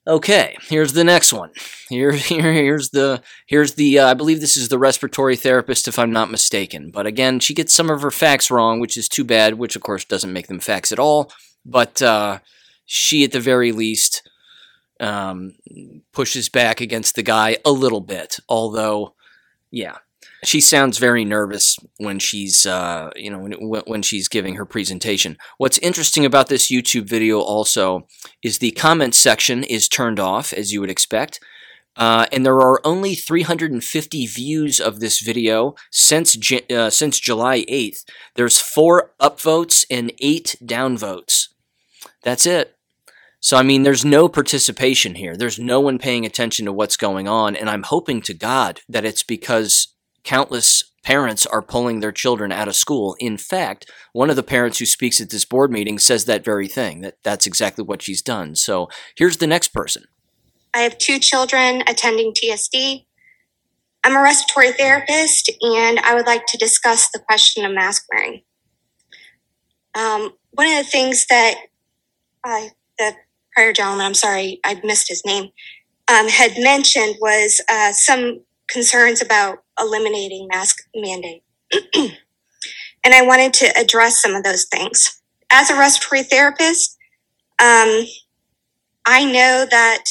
Okay, 0.06 0.58
here's 0.68 0.92
the 0.92 1.04
next 1.04 1.32
one. 1.32 1.50
Here, 1.88 2.12
here, 2.12 2.52
here's 2.52 2.90
the, 2.90 3.22
here's 3.46 3.74
the. 3.74 4.00
Uh, 4.00 4.10
I 4.10 4.14
believe 4.14 4.40
this 4.40 4.56
is 4.56 4.68
the 4.68 4.78
respiratory 4.78 5.36
therapist, 5.36 5.88
if 5.88 5.98
I'm 5.98 6.12
not 6.12 6.30
mistaken. 6.30 6.90
But 6.90 7.06
again, 7.06 7.40
she 7.40 7.54
gets 7.54 7.74
some 7.74 7.88
of 7.88 8.02
her 8.02 8.10
facts 8.10 8.50
wrong, 8.50 8.80
which 8.80 8.96
is 8.96 9.08
too 9.08 9.24
bad. 9.24 9.54
Which 9.54 9.76
of 9.76 9.82
course 9.82 10.04
doesn't 10.04 10.32
make 10.32 10.48
them 10.48 10.60
facts 10.60 10.92
at 10.92 10.98
all. 10.98 11.32
But 11.64 12.02
uh, 12.02 12.40
she, 12.84 13.24
at 13.24 13.32
the 13.32 13.40
very 13.40 13.72
least, 13.72 14.28
um, 15.00 15.54
pushes 16.12 16.50
back 16.50 16.82
against 16.82 17.14
the 17.14 17.22
guy 17.22 17.56
a 17.64 17.72
little 17.72 18.02
bit. 18.02 18.38
Although, 18.46 19.14
yeah, 19.70 19.96
she 20.44 20.60
sounds 20.60 20.98
very 20.98 21.24
nervous 21.24 21.76
when 21.98 22.18
she's 22.18 22.66
uh, 22.66 23.10
you 23.16 23.30
know 23.30 23.38
when, 23.38 23.82
when 23.86 24.02
she's 24.02 24.28
giving 24.28 24.56
her 24.56 24.64
presentation. 24.64 25.36
What's 25.58 25.78
interesting 25.78 26.24
about 26.24 26.48
this 26.48 26.70
YouTube 26.70 27.08
video 27.08 27.40
also 27.40 28.06
is 28.42 28.58
the 28.58 28.72
comment 28.72 29.14
section 29.14 29.64
is 29.64 29.88
turned 29.88 30.20
off 30.20 30.52
as 30.52 30.72
you 30.72 30.80
would 30.80 30.90
expect. 30.90 31.40
Uh, 31.96 32.26
and 32.32 32.44
there 32.44 32.58
are 32.60 32.80
only 32.84 33.14
350 33.14 34.26
views 34.26 34.80
of 34.80 34.98
this 34.98 35.20
video 35.20 35.74
since 35.92 36.36
uh, 36.70 36.90
since 36.90 37.20
July 37.20 37.64
8th. 37.66 38.04
There's 38.34 38.58
four 38.58 39.12
upvotes 39.20 39.84
and 39.90 40.12
eight 40.20 40.56
downvotes. 40.62 41.48
That's 42.22 42.46
it. 42.46 42.76
So 43.38 43.56
I 43.56 43.62
mean, 43.62 43.82
there's 43.82 44.04
no 44.04 44.28
participation 44.28 45.16
here. 45.16 45.36
There's 45.36 45.58
no 45.58 45.78
one 45.78 45.98
paying 45.98 46.24
attention 46.24 46.64
to 46.64 46.72
what's 46.72 46.96
going 46.96 47.28
on, 47.28 47.54
and 47.54 47.68
I'm 47.68 47.82
hoping 47.84 48.22
to 48.22 48.34
God 48.34 48.80
that 48.88 49.04
it's 49.04 49.22
because 49.22 49.93
countless 50.24 50.90
parents 51.04 51.46
are 51.46 51.62
pulling 51.62 52.00
their 52.00 52.10
children 52.10 52.50
out 52.50 52.66
of 52.66 52.74
school. 52.74 53.14
In 53.20 53.36
fact, 53.36 53.90
one 54.12 54.30
of 54.30 54.36
the 54.36 54.42
parents 54.42 54.78
who 54.78 54.86
speaks 54.86 55.20
at 55.20 55.30
this 55.30 55.44
board 55.44 55.70
meeting 55.70 55.98
says 55.98 56.24
that 56.24 56.44
very 56.44 56.66
thing, 56.66 57.02
that 57.02 57.18
that's 57.22 57.46
exactly 57.46 57.84
what 57.84 58.02
she's 58.02 58.22
done. 58.22 58.56
So 58.56 58.88
here's 59.14 59.36
the 59.36 59.46
next 59.46 59.68
person. 59.68 60.04
I 60.74 60.80
have 60.80 60.98
two 60.98 61.18
children 61.18 61.82
attending 61.86 62.32
TSD. 62.32 63.04
I'm 64.02 64.16
a 64.16 64.22
respiratory 64.22 64.72
therapist, 64.72 65.50
and 65.60 66.00
I 66.00 66.14
would 66.14 66.26
like 66.26 66.46
to 66.46 66.58
discuss 66.58 67.10
the 67.10 67.20
question 67.20 67.64
of 67.64 67.72
mask 67.72 68.04
wearing. 68.12 68.42
Um, 69.94 70.32
one 70.50 70.66
of 70.66 70.84
the 70.84 70.90
things 70.90 71.26
that 71.30 71.54
uh, 72.42 72.64
the 72.98 73.14
prior 73.54 73.72
gentleman, 73.72 74.04
I'm 74.04 74.14
sorry, 74.14 74.60
I 74.64 74.80
missed 74.82 75.08
his 75.08 75.24
name, 75.24 75.44
um, 76.08 76.28
had 76.28 76.52
mentioned 76.58 77.16
was 77.20 77.62
uh, 77.70 77.92
some 77.92 78.40
concerns 78.68 79.22
about 79.22 79.58
eliminating 79.78 80.48
mask 80.48 80.78
mandate. 80.94 81.42
and 81.94 83.14
I 83.14 83.22
wanted 83.22 83.52
to 83.54 83.78
address 83.78 84.20
some 84.20 84.34
of 84.34 84.44
those 84.44 84.66
things. 84.66 85.20
As 85.50 85.70
a 85.70 85.78
respiratory 85.78 86.22
therapist, 86.22 86.96
um, 87.60 88.04
I 89.06 89.24
know 89.24 89.66
that 89.70 90.04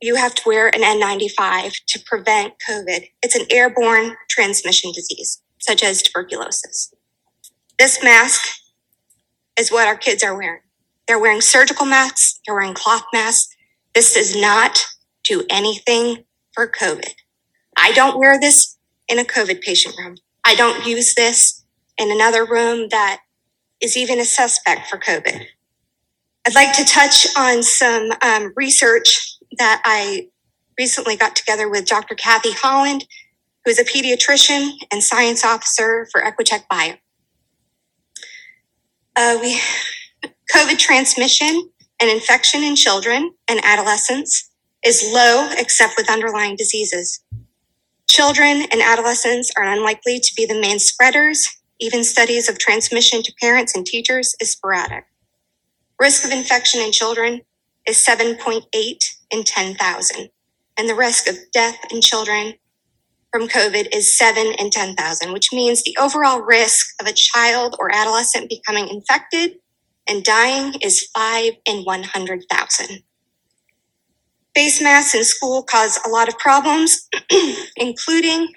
you 0.00 0.16
have 0.16 0.34
to 0.34 0.42
wear 0.44 0.68
an 0.68 0.82
N95 0.82 1.74
to 1.86 2.00
prevent 2.04 2.54
COVID. 2.68 3.08
It's 3.22 3.34
an 3.34 3.46
airborne 3.50 4.16
transmission 4.28 4.92
disease, 4.92 5.40
such 5.58 5.82
as 5.82 6.02
tuberculosis. 6.02 6.92
This 7.78 8.02
mask 8.04 8.42
is 9.58 9.72
what 9.72 9.88
our 9.88 9.96
kids 9.96 10.22
are 10.22 10.36
wearing. 10.36 10.60
They're 11.08 11.18
wearing 11.18 11.40
surgical 11.40 11.86
masks, 11.86 12.40
they're 12.44 12.54
wearing 12.54 12.74
cloth 12.74 13.04
masks. 13.12 13.54
This 13.94 14.14
does 14.14 14.36
not 14.36 14.84
do 15.22 15.44
anything 15.48 16.24
for 16.52 16.68
COVID. 16.68 17.14
I 17.84 17.92
don't 17.92 18.18
wear 18.18 18.40
this 18.40 18.78
in 19.08 19.18
a 19.18 19.24
COVID 19.24 19.60
patient 19.60 19.94
room. 19.98 20.16
I 20.42 20.54
don't 20.54 20.86
use 20.86 21.14
this 21.14 21.62
in 21.98 22.10
another 22.10 22.46
room 22.46 22.88
that 22.90 23.20
is 23.78 23.94
even 23.94 24.18
a 24.18 24.24
suspect 24.24 24.88
for 24.88 24.98
COVID. 24.98 25.44
I'd 26.46 26.54
like 26.54 26.74
to 26.78 26.84
touch 26.86 27.26
on 27.36 27.62
some 27.62 28.10
um, 28.22 28.54
research 28.56 29.36
that 29.58 29.82
I 29.84 30.28
recently 30.78 31.14
got 31.14 31.36
together 31.36 31.68
with 31.68 31.84
Dr. 31.84 32.14
Kathy 32.14 32.52
Holland, 32.52 33.04
who 33.66 33.70
is 33.70 33.78
a 33.78 33.84
pediatrician 33.84 34.70
and 34.90 35.02
science 35.02 35.44
officer 35.44 36.08
for 36.10 36.22
Equitech 36.22 36.66
Bio. 36.70 36.94
Uh, 39.14 39.36
we 39.42 39.60
COVID 40.54 40.78
transmission 40.78 41.68
and 42.00 42.10
infection 42.10 42.62
in 42.62 42.76
children 42.76 43.34
and 43.46 43.60
adolescents 43.62 44.50
is 44.84 45.06
low 45.12 45.50
except 45.58 45.94
with 45.98 46.10
underlying 46.10 46.56
diseases. 46.56 47.20
Children 48.14 48.66
and 48.70 48.80
adolescents 48.80 49.50
are 49.56 49.64
unlikely 49.64 50.20
to 50.20 50.34
be 50.36 50.46
the 50.46 50.60
main 50.60 50.78
spreaders. 50.78 51.48
Even 51.80 52.04
studies 52.04 52.48
of 52.48 52.60
transmission 52.60 53.24
to 53.24 53.34
parents 53.40 53.74
and 53.74 53.84
teachers 53.84 54.36
is 54.40 54.52
sporadic. 54.52 55.06
Risk 55.98 56.24
of 56.24 56.30
infection 56.30 56.80
in 56.80 56.92
children 56.92 57.40
is 57.88 57.96
7.8 57.96 58.62
in 59.32 59.42
10,000. 59.42 60.28
And 60.78 60.88
the 60.88 60.94
risk 60.94 61.26
of 61.26 61.34
death 61.52 61.76
in 61.90 62.00
children 62.00 62.54
from 63.32 63.48
COVID 63.48 63.88
is 63.92 64.16
7 64.16 64.46
in 64.60 64.70
10,000, 64.70 65.32
which 65.32 65.52
means 65.52 65.82
the 65.82 65.96
overall 66.00 66.40
risk 66.40 66.94
of 67.00 67.08
a 67.08 67.12
child 67.12 67.74
or 67.80 67.92
adolescent 67.92 68.48
becoming 68.48 68.86
infected 68.86 69.56
and 70.06 70.22
dying 70.22 70.74
is 70.80 71.08
5 71.16 71.54
in 71.66 71.82
100,000. 71.82 73.02
Face 74.54 74.80
masks 74.80 75.14
in 75.14 75.24
school 75.24 75.62
cause 75.62 75.98
a 76.06 76.08
lot 76.08 76.28
of 76.28 76.38
problems, 76.38 77.08
including 77.76 78.48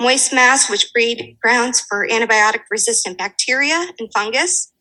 moist 0.00 0.32
masks, 0.32 0.70
which 0.70 0.92
breed 0.92 1.36
grounds 1.42 1.80
for 1.80 2.06
antibiotic 2.08 2.60
resistant 2.70 3.18
bacteria 3.18 3.88
and 3.98 4.10
fungus. 4.12 4.72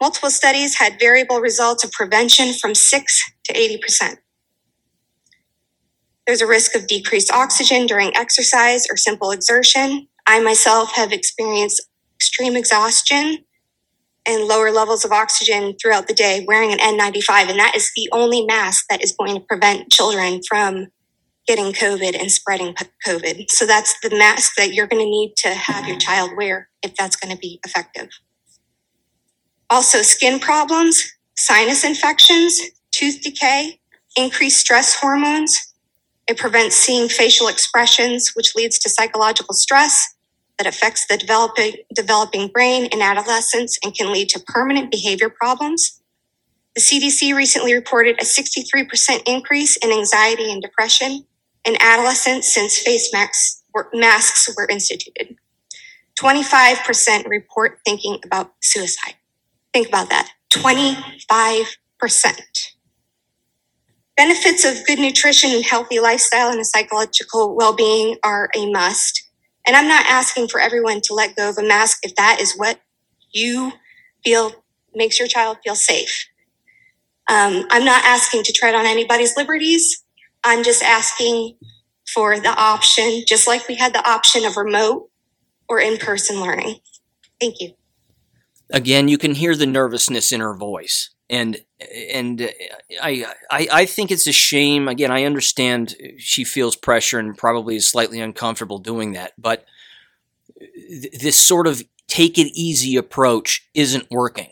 Multiple 0.00 0.30
studies 0.30 0.78
had 0.78 0.98
variable 0.98 1.40
results 1.40 1.84
of 1.84 1.92
prevention 1.92 2.52
from 2.54 2.74
6 2.74 3.32
to 3.44 3.52
80%. 3.52 4.16
There's 6.26 6.40
a 6.40 6.46
risk 6.46 6.74
of 6.74 6.86
decreased 6.86 7.32
oxygen 7.32 7.86
during 7.86 8.16
exercise 8.16 8.86
or 8.90 8.96
simple 8.96 9.30
exertion. 9.30 10.08
I 10.26 10.40
myself 10.40 10.94
have 10.94 11.12
experienced 11.12 11.82
extreme 12.16 12.56
exhaustion 12.56 13.44
and 14.26 14.44
lower 14.44 14.70
levels 14.70 15.04
of 15.04 15.12
oxygen 15.12 15.74
throughout 15.80 16.06
the 16.06 16.14
day 16.14 16.44
wearing 16.46 16.72
an 16.72 16.78
N95. 16.78 17.50
And 17.50 17.58
that 17.58 17.74
is 17.74 17.90
the 17.96 18.08
only 18.12 18.44
mask 18.44 18.84
that 18.90 19.02
is 19.02 19.12
going 19.12 19.34
to 19.34 19.40
prevent 19.40 19.90
children 19.90 20.40
from 20.46 20.88
getting 21.46 21.72
COVID 21.72 22.18
and 22.18 22.30
spreading 22.30 22.74
COVID. 23.06 23.50
So 23.50 23.66
that's 23.66 23.98
the 24.00 24.10
mask 24.10 24.52
that 24.56 24.74
you're 24.74 24.86
going 24.86 25.02
to 25.02 25.10
need 25.10 25.34
to 25.38 25.48
have 25.48 25.86
your 25.88 25.98
child 25.98 26.32
wear 26.36 26.68
if 26.82 26.94
that's 26.96 27.16
going 27.16 27.34
to 27.34 27.38
be 27.38 27.60
effective. 27.64 28.08
Also, 29.70 30.02
skin 30.02 30.38
problems, 30.38 31.10
sinus 31.36 31.84
infections, 31.84 32.60
tooth 32.92 33.22
decay, 33.22 33.80
increased 34.16 34.58
stress 34.58 34.94
hormones. 34.94 35.74
It 36.28 36.36
prevents 36.36 36.76
seeing 36.76 37.08
facial 37.08 37.48
expressions, 37.48 38.32
which 38.34 38.54
leads 38.54 38.78
to 38.80 38.90
psychological 38.90 39.54
stress 39.54 40.14
that 40.60 40.66
affects 40.66 41.06
the 41.06 41.16
developing, 41.16 41.72
developing 41.94 42.48
brain 42.48 42.84
in 42.92 43.00
adolescence 43.00 43.78
and 43.82 43.94
can 43.94 44.12
lead 44.12 44.28
to 44.28 44.38
permanent 44.40 44.90
behavior 44.90 45.30
problems. 45.30 46.02
The 46.74 46.82
CDC 46.82 47.34
recently 47.34 47.72
reported 47.72 48.20
a 48.20 48.24
63% 48.26 49.22
increase 49.26 49.78
in 49.78 49.90
anxiety 49.90 50.52
and 50.52 50.60
depression 50.60 51.24
in 51.64 51.76
adolescents 51.80 52.52
since 52.52 52.78
face 52.78 53.10
masks 53.10 53.62
were, 53.72 53.88
masks 53.94 54.54
were 54.54 54.68
instituted. 54.68 55.34
25% 56.20 57.26
report 57.26 57.78
thinking 57.86 58.18
about 58.22 58.52
suicide. 58.60 59.14
Think 59.72 59.88
about 59.88 60.10
that 60.10 60.30
25%. 60.52 61.72
Benefits 64.14 64.66
of 64.66 64.86
good 64.86 64.98
nutrition 64.98 65.52
and 65.52 65.64
healthy 65.64 66.00
lifestyle 66.00 66.50
and 66.50 66.66
psychological 66.66 67.56
well 67.56 67.74
being 67.74 68.18
are 68.22 68.50
a 68.54 68.70
must. 68.70 69.29
And 69.66 69.76
I'm 69.76 69.88
not 69.88 70.06
asking 70.06 70.48
for 70.48 70.60
everyone 70.60 71.00
to 71.02 71.14
let 71.14 71.36
go 71.36 71.50
of 71.50 71.58
a 71.58 71.62
mask 71.62 71.98
if 72.02 72.14
that 72.16 72.38
is 72.40 72.54
what 72.56 72.80
you 73.32 73.72
feel 74.24 74.52
makes 74.94 75.18
your 75.18 75.28
child 75.28 75.58
feel 75.62 75.74
safe. 75.74 76.26
Um, 77.28 77.66
I'm 77.70 77.84
not 77.84 78.04
asking 78.04 78.42
to 78.44 78.52
tread 78.52 78.74
on 78.74 78.86
anybody's 78.86 79.36
liberties. 79.36 80.02
I'm 80.42 80.64
just 80.64 80.82
asking 80.82 81.56
for 82.12 82.40
the 82.40 82.48
option, 82.48 83.22
just 83.26 83.46
like 83.46 83.68
we 83.68 83.76
had 83.76 83.92
the 83.92 84.08
option 84.08 84.44
of 84.44 84.56
remote 84.56 85.10
or 85.68 85.78
in 85.78 85.96
person 85.98 86.40
learning. 86.40 86.76
Thank 87.40 87.60
you. 87.60 87.72
Again, 88.72 89.08
you 89.08 89.18
can 89.18 89.34
hear 89.34 89.54
the 89.54 89.66
nervousness 89.66 90.32
in 90.32 90.40
her 90.40 90.54
voice. 90.54 91.10
And 91.30 91.58
and 92.12 92.50
I, 93.00 93.24
I 93.50 93.68
I 93.72 93.86
think 93.86 94.10
it's 94.10 94.26
a 94.26 94.32
shame. 94.32 94.88
Again, 94.88 95.12
I 95.12 95.24
understand 95.24 95.94
she 96.18 96.42
feels 96.44 96.74
pressure 96.74 97.18
and 97.20 97.38
probably 97.38 97.76
is 97.76 97.88
slightly 97.88 98.20
uncomfortable 98.20 98.78
doing 98.78 99.12
that. 99.12 99.32
But 99.38 99.64
th- 100.58 101.20
this 101.20 101.36
sort 101.38 101.68
of 101.68 101.82
take 102.08 102.36
it 102.36 102.50
easy 102.54 102.96
approach 102.96 103.68
isn't 103.74 104.10
working. 104.10 104.50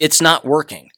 It's 0.00 0.22
not 0.22 0.44
working. 0.44 0.88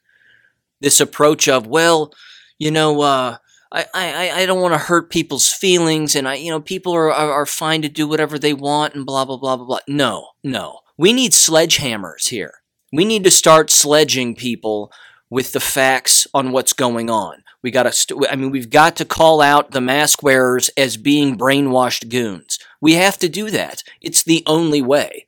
This 0.80 1.00
approach 1.00 1.48
of 1.48 1.66
well, 1.66 2.14
you 2.58 2.70
know, 2.70 3.00
uh, 3.02 3.38
I, 3.72 3.86
I, 3.94 4.30
I 4.42 4.46
don't 4.46 4.60
want 4.60 4.74
to 4.74 4.78
hurt 4.78 5.10
people's 5.10 5.48
feelings 5.48 6.16
and 6.16 6.26
I, 6.26 6.34
you 6.34 6.50
know, 6.50 6.60
people 6.60 6.94
are, 6.94 7.12
are, 7.12 7.32
are 7.32 7.46
fine 7.46 7.82
to 7.82 7.88
do 7.88 8.08
whatever 8.08 8.38
they 8.38 8.52
want 8.54 8.94
and 8.94 9.06
blah, 9.06 9.24
blah, 9.24 9.36
blah, 9.36 9.56
blah, 9.56 9.66
blah. 9.66 9.78
No, 9.86 10.28
no. 10.42 10.80
We 10.96 11.12
need 11.12 11.32
sledgehammers 11.32 12.28
here. 12.28 12.62
We 12.92 13.04
need 13.04 13.24
to 13.24 13.30
start 13.30 13.70
sledging 13.70 14.34
people 14.34 14.92
with 15.28 15.52
the 15.52 15.60
facts 15.60 16.26
on 16.34 16.50
what's 16.50 16.72
going 16.72 17.08
on. 17.08 17.44
We 17.62 17.70
got 17.70 17.84
to, 17.84 17.92
st- 17.92 18.26
I 18.28 18.36
mean, 18.36 18.50
we've 18.50 18.70
got 18.70 18.96
to 18.96 19.04
call 19.04 19.40
out 19.40 19.70
the 19.70 19.80
mask 19.80 20.22
wearers 20.22 20.70
as 20.76 20.96
being 20.96 21.38
brainwashed 21.38 22.08
goons. 22.08 22.58
We 22.80 22.94
have 22.94 23.16
to 23.18 23.28
do 23.28 23.50
that. 23.50 23.84
It's 24.00 24.24
the 24.24 24.42
only 24.46 24.82
way. 24.82 25.26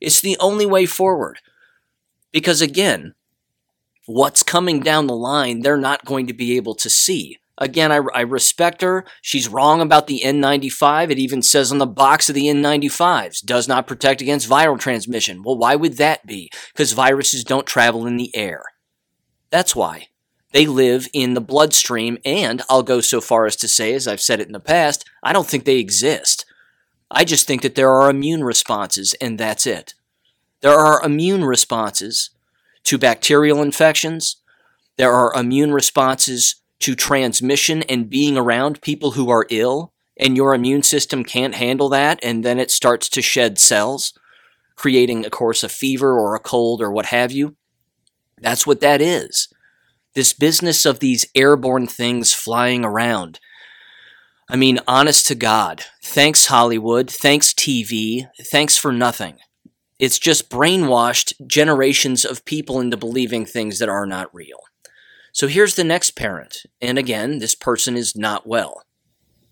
It's 0.00 0.20
the 0.20 0.36
only 0.40 0.66
way 0.66 0.86
forward. 0.86 1.38
Because 2.32 2.60
again, 2.60 3.14
what's 4.06 4.42
coming 4.42 4.80
down 4.80 5.06
the 5.06 5.16
line, 5.16 5.60
they're 5.60 5.76
not 5.76 6.04
going 6.04 6.26
to 6.26 6.34
be 6.34 6.56
able 6.56 6.74
to 6.74 6.90
see. 6.90 7.38
Again, 7.58 7.92
I, 7.92 8.00
I, 8.12 8.22
respect 8.22 8.82
her. 8.82 9.04
She's 9.22 9.48
wrong 9.48 9.80
about 9.80 10.08
the 10.08 10.22
N95. 10.24 11.10
It 11.10 11.18
even 11.18 11.40
says 11.40 11.70
on 11.70 11.78
the 11.78 11.86
box 11.86 12.28
of 12.28 12.34
the 12.34 12.46
N95s, 12.46 13.44
does 13.44 13.68
not 13.68 13.86
protect 13.86 14.20
against 14.20 14.50
viral 14.50 14.78
transmission. 14.78 15.42
Well, 15.42 15.56
why 15.56 15.76
would 15.76 15.96
that 15.98 16.26
be? 16.26 16.50
Because 16.72 16.92
viruses 16.92 17.44
don't 17.44 17.66
travel 17.66 18.06
in 18.06 18.16
the 18.16 18.34
air. 18.34 18.64
That's 19.50 19.76
why. 19.76 20.08
They 20.50 20.66
live 20.66 21.08
in 21.12 21.34
the 21.34 21.40
bloodstream, 21.40 22.18
and 22.24 22.62
I'll 22.68 22.82
go 22.82 23.00
so 23.00 23.20
far 23.20 23.46
as 23.46 23.56
to 23.56 23.68
say, 23.68 23.94
as 23.94 24.08
I've 24.08 24.20
said 24.20 24.40
it 24.40 24.46
in 24.46 24.52
the 24.52 24.60
past, 24.60 25.04
I 25.22 25.32
don't 25.32 25.46
think 25.46 25.64
they 25.64 25.78
exist. 25.78 26.44
I 27.10 27.24
just 27.24 27.46
think 27.46 27.62
that 27.62 27.76
there 27.76 27.90
are 27.90 28.10
immune 28.10 28.42
responses, 28.42 29.14
and 29.20 29.38
that's 29.38 29.66
it. 29.66 29.94
There 30.60 30.78
are 30.78 31.04
immune 31.04 31.44
responses 31.44 32.30
to 32.84 32.98
bacterial 32.98 33.62
infections. 33.62 34.36
There 34.96 35.12
are 35.12 35.32
immune 35.34 35.72
responses 35.72 36.56
to 36.80 36.94
transmission 36.94 37.82
and 37.82 38.10
being 38.10 38.36
around 38.36 38.82
people 38.82 39.12
who 39.12 39.30
are 39.30 39.46
ill, 39.50 39.92
and 40.16 40.36
your 40.36 40.54
immune 40.54 40.82
system 40.82 41.24
can't 41.24 41.54
handle 41.54 41.88
that, 41.88 42.18
and 42.22 42.44
then 42.44 42.58
it 42.58 42.70
starts 42.70 43.08
to 43.08 43.22
shed 43.22 43.58
cells, 43.58 44.12
creating, 44.76 45.24
of 45.24 45.32
course, 45.32 45.62
a 45.62 45.68
fever 45.68 46.18
or 46.18 46.34
a 46.34 46.40
cold 46.40 46.80
or 46.80 46.90
what 46.90 47.06
have 47.06 47.32
you. 47.32 47.56
That's 48.40 48.66
what 48.66 48.80
that 48.80 49.00
is. 49.00 49.48
This 50.14 50.32
business 50.32 50.84
of 50.86 51.00
these 51.00 51.26
airborne 51.34 51.86
things 51.86 52.32
flying 52.32 52.84
around. 52.84 53.40
I 54.48 54.56
mean, 54.56 54.78
honest 54.86 55.26
to 55.28 55.34
God, 55.34 55.84
thanks 56.02 56.46
Hollywood, 56.46 57.10
thanks 57.10 57.52
TV, 57.52 58.28
thanks 58.38 58.76
for 58.76 58.92
nothing. 58.92 59.38
It's 59.98 60.18
just 60.18 60.50
brainwashed 60.50 61.34
generations 61.46 62.24
of 62.24 62.44
people 62.44 62.80
into 62.80 62.96
believing 62.96 63.46
things 63.46 63.78
that 63.78 63.88
are 63.88 64.06
not 64.06 64.32
real. 64.34 64.58
So 65.34 65.48
here's 65.48 65.74
the 65.74 65.82
next 65.82 66.12
parent. 66.12 66.58
And 66.80 66.96
again, 66.96 67.40
this 67.40 67.56
person 67.56 67.96
is 67.96 68.14
not 68.14 68.46
well. 68.46 68.82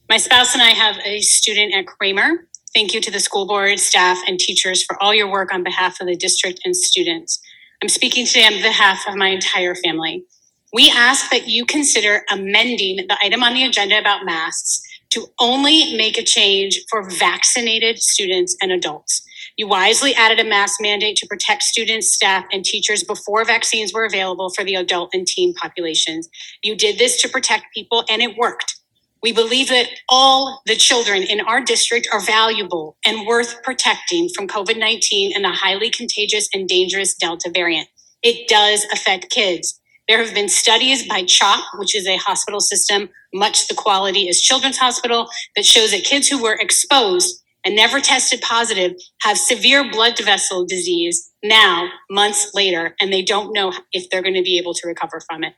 My 0.08 0.16
spouse 0.16 0.54
and 0.54 0.62
I 0.62 0.70
have 0.70 0.96
a 1.04 1.20
student 1.20 1.74
at 1.74 1.88
Kramer. 1.88 2.46
Thank 2.72 2.94
you 2.94 3.00
to 3.00 3.10
the 3.10 3.18
school 3.18 3.48
board, 3.48 3.80
staff, 3.80 4.18
and 4.28 4.38
teachers 4.38 4.84
for 4.84 5.02
all 5.02 5.12
your 5.12 5.28
work 5.28 5.52
on 5.52 5.64
behalf 5.64 6.00
of 6.00 6.06
the 6.06 6.14
district 6.14 6.60
and 6.64 6.76
students. 6.76 7.40
I'm 7.82 7.88
speaking 7.88 8.26
today 8.26 8.46
on 8.46 8.62
behalf 8.62 9.08
of 9.08 9.16
my 9.16 9.26
entire 9.28 9.74
family. 9.74 10.24
We 10.72 10.88
ask 10.88 11.28
that 11.32 11.48
you 11.48 11.66
consider 11.66 12.22
amending 12.30 12.98
the 13.08 13.18
item 13.20 13.42
on 13.42 13.52
the 13.52 13.64
agenda 13.64 13.98
about 13.98 14.24
masks 14.24 14.80
to 15.10 15.26
only 15.40 15.96
make 15.96 16.16
a 16.16 16.22
change 16.22 16.78
for 16.88 17.10
vaccinated 17.10 17.98
students 17.98 18.56
and 18.62 18.70
adults. 18.70 19.22
You 19.56 19.68
wisely 19.68 20.14
added 20.14 20.40
a 20.40 20.48
mask 20.48 20.80
mandate 20.80 21.16
to 21.16 21.26
protect 21.26 21.62
students, 21.62 22.14
staff, 22.14 22.44
and 22.52 22.64
teachers 22.64 23.04
before 23.04 23.44
vaccines 23.44 23.92
were 23.92 24.04
available 24.04 24.50
for 24.50 24.64
the 24.64 24.74
adult 24.74 25.10
and 25.12 25.26
teen 25.26 25.54
populations. 25.54 26.28
You 26.62 26.76
did 26.76 26.98
this 26.98 27.20
to 27.22 27.28
protect 27.28 27.66
people, 27.74 28.04
and 28.10 28.22
it 28.22 28.36
worked. 28.36 28.76
We 29.22 29.32
believe 29.32 29.68
that 29.68 29.88
all 30.08 30.62
the 30.66 30.74
children 30.74 31.22
in 31.22 31.40
our 31.42 31.60
district 31.60 32.08
are 32.12 32.20
valuable 32.20 32.96
and 33.04 33.26
worth 33.26 33.62
protecting 33.62 34.28
from 34.34 34.48
COVID 34.48 34.78
19 34.78 35.32
and 35.34 35.44
the 35.44 35.50
highly 35.50 35.90
contagious 35.90 36.48
and 36.52 36.68
dangerous 36.68 37.14
Delta 37.14 37.50
variant. 37.54 37.88
It 38.22 38.48
does 38.48 38.84
affect 38.92 39.30
kids. 39.30 39.80
There 40.08 40.24
have 40.24 40.34
been 40.34 40.48
studies 40.48 41.06
by 41.06 41.24
CHOP, 41.24 41.60
which 41.78 41.94
is 41.94 42.06
a 42.08 42.16
hospital 42.16 42.60
system, 42.60 43.08
much 43.32 43.68
the 43.68 43.74
quality 43.74 44.28
as 44.28 44.40
Children's 44.40 44.78
Hospital, 44.78 45.28
that 45.54 45.64
shows 45.64 45.92
that 45.92 46.04
kids 46.04 46.28
who 46.28 46.42
were 46.42 46.58
exposed 46.60 47.41
and 47.64 47.76
never 47.76 48.00
tested 48.00 48.40
positive 48.42 48.92
have 49.22 49.38
severe 49.38 49.90
blood 49.90 50.18
vessel 50.20 50.66
disease 50.66 51.32
now, 51.44 51.88
months 52.10 52.52
later, 52.54 52.96
and 53.00 53.12
they 53.12 53.22
don't 53.22 53.52
know 53.52 53.72
if 53.92 54.10
they're 54.10 54.22
going 54.22 54.34
to 54.34 54.42
be 54.42 54.58
able 54.58 54.74
to 54.74 54.88
recover 54.88 55.20
from 55.28 55.44
it. 55.44 55.54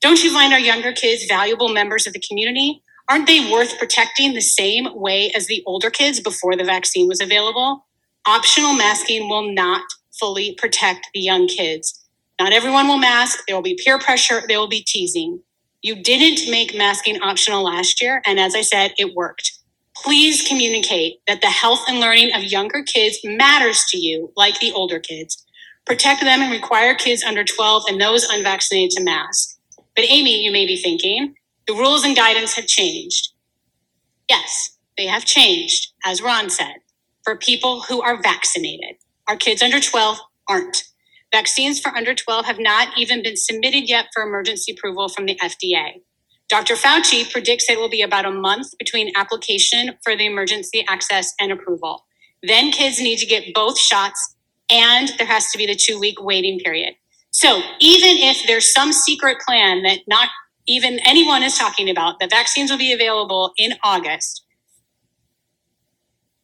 Don't 0.00 0.24
you 0.24 0.32
find 0.32 0.54
our 0.54 0.60
younger 0.60 0.92
kids 0.92 1.26
valuable 1.26 1.70
members 1.70 2.06
of 2.06 2.14
the 2.14 2.22
community? 2.28 2.82
Aren't 3.10 3.26
they 3.26 3.50
worth 3.52 3.78
protecting 3.80 4.34
the 4.34 4.42
same 4.42 4.88
way 4.94 5.32
as 5.36 5.48
the 5.48 5.64
older 5.66 5.90
kids 5.90 6.20
before 6.20 6.56
the 6.56 6.64
vaccine 6.64 7.08
was 7.08 7.20
available? 7.20 7.86
Optional 8.28 8.74
masking 8.74 9.28
will 9.28 9.52
not 9.54 9.82
fully 10.20 10.54
protect 10.56 11.08
the 11.14 11.20
young 11.20 11.48
kids. 11.48 12.06
Not 12.40 12.54
everyone 12.54 12.88
will 12.88 12.98
mask. 12.98 13.40
There 13.48 13.56
will 13.56 13.64
be 13.64 13.80
peer 13.84 13.98
pressure. 13.98 14.42
There 14.48 14.60
will 14.60 14.68
be 14.68 14.84
teasing. 14.86 15.42
You 15.82 15.96
didn't 16.02 16.50
make 16.50 16.76
masking 16.76 17.20
optional 17.22 17.64
last 17.64 18.02
year. 18.02 18.22
And 18.26 18.40
as 18.40 18.54
I 18.54 18.62
said, 18.62 18.92
it 18.98 19.16
worked 19.16 19.55
please 20.06 20.46
communicate 20.46 21.18
that 21.26 21.40
the 21.40 21.48
health 21.48 21.80
and 21.88 21.98
learning 21.98 22.32
of 22.32 22.44
younger 22.44 22.84
kids 22.84 23.18
matters 23.24 23.84
to 23.88 23.98
you, 23.98 24.32
like 24.36 24.60
the 24.60 24.70
older 24.70 25.00
kids. 25.00 25.44
Protect 25.84 26.20
them 26.20 26.42
and 26.42 26.52
require 26.52 26.94
kids 26.94 27.24
under 27.24 27.42
12 27.42 27.84
and 27.88 28.00
those 28.00 28.22
unvaccinated 28.22 28.92
to 28.92 29.02
mask. 29.02 29.58
But 29.96 30.04
Amy, 30.08 30.44
you 30.44 30.52
may 30.52 30.64
be 30.64 30.76
thinking, 30.76 31.34
the 31.66 31.74
rules 31.74 32.04
and 32.04 32.14
guidance 32.14 32.54
have 32.54 32.68
changed. 32.68 33.30
Yes, 34.30 34.78
they 34.96 35.06
have 35.06 35.24
changed, 35.24 35.92
as 36.04 36.22
Ron 36.22 36.50
said, 36.50 36.76
for 37.24 37.36
people 37.36 37.80
who 37.82 38.00
are 38.00 38.22
vaccinated. 38.22 38.96
Our 39.28 39.36
kids 39.36 39.60
under 39.60 39.80
12 39.80 40.18
aren't. 40.48 40.84
Vaccines 41.34 41.80
for 41.80 41.90
under 41.96 42.14
12 42.14 42.46
have 42.46 42.60
not 42.60 42.96
even 42.96 43.24
been 43.24 43.36
submitted 43.36 43.88
yet 43.88 44.06
for 44.14 44.22
emergency 44.22 44.72
approval 44.72 45.08
from 45.08 45.26
the 45.26 45.36
FDA. 45.42 46.02
Dr. 46.48 46.76
Fauci 46.76 47.30
predicts 47.32 47.70
it 47.70 47.78
will 47.78 47.90
be 47.90 48.02
about 48.02 48.26
a 48.26 48.32
month 48.32 48.68
between 48.78 49.12
application 49.16 49.96
for 50.04 50.16
the 50.16 50.26
emergency 50.26 50.86
access 50.88 51.34
and 51.40 51.52
approval. 51.52 52.06
Then 52.44 52.72
kids 52.72 53.00
need 53.00 53.18
to 53.18 53.26
get 53.26 53.54
both 53.54 53.78
shots 53.78 54.36
and 54.70 55.10
there 55.18 55.26
has 55.26 55.50
to 55.52 55.58
be 55.58 55.66
the 55.66 55.76
two 55.76 56.00
week 56.00 56.22
waiting 56.22 56.60
period. 56.60 56.94
So 57.32 57.58
even 57.80 58.18
if 58.18 58.46
there's 58.46 58.72
some 58.72 58.92
secret 58.92 59.38
plan 59.46 59.82
that 59.84 60.00
not 60.08 60.30
even 60.68 61.00
anyone 61.06 61.42
is 61.42 61.58
talking 61.58 61.90
about, 61.90 62.20
the 62.20 62.28
vaccines 62.28 62.70
will 62.70 62.78
be 62.78 62.92
available 62.94 63.52
in 63.58 63.74
August, 63.84 64.44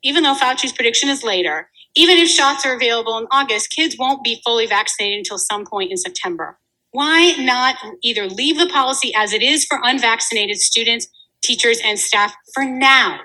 even 0.03 0.25
though 0.25 0.35
Fauci's 0.35 0.73
prediction 0.73 1.11
is 1.11 1.25
later, 1.25 1.71
even 1.97 2.19
if 2.19 2.29
shots 2.31 2.67
are 2.67 2.75
available 2.77 3.19
in 3.19 3.27
August, 3.33 3.71
kids 3.71 3.97
won't 3.99 4.25
be 4.25 4.41
fully 4.45 4.67
vaccinated 4.67 5.19
until 5.19 5.38
some 5.38 5.67
point 5.67 5.91
in 5.93 5.99
September. 5.99 6.59
Why 6.93 7.33
not 7.39 7.77
either 8.03 8.29
leave 8.29 8.59
the 8.59 8.69
policy 8.69 9.13
as 9.17 9.33
it 9.33 9.43
is 9.43 9.65
for 9.65 9.81
unvaccinated 9.83 10.59
students, 10.59 11.09
teachers, 11.43 11.81
and 11.83 11.99
staff 11.99 12.35
for 12.55 12.65
now 12.65 13.21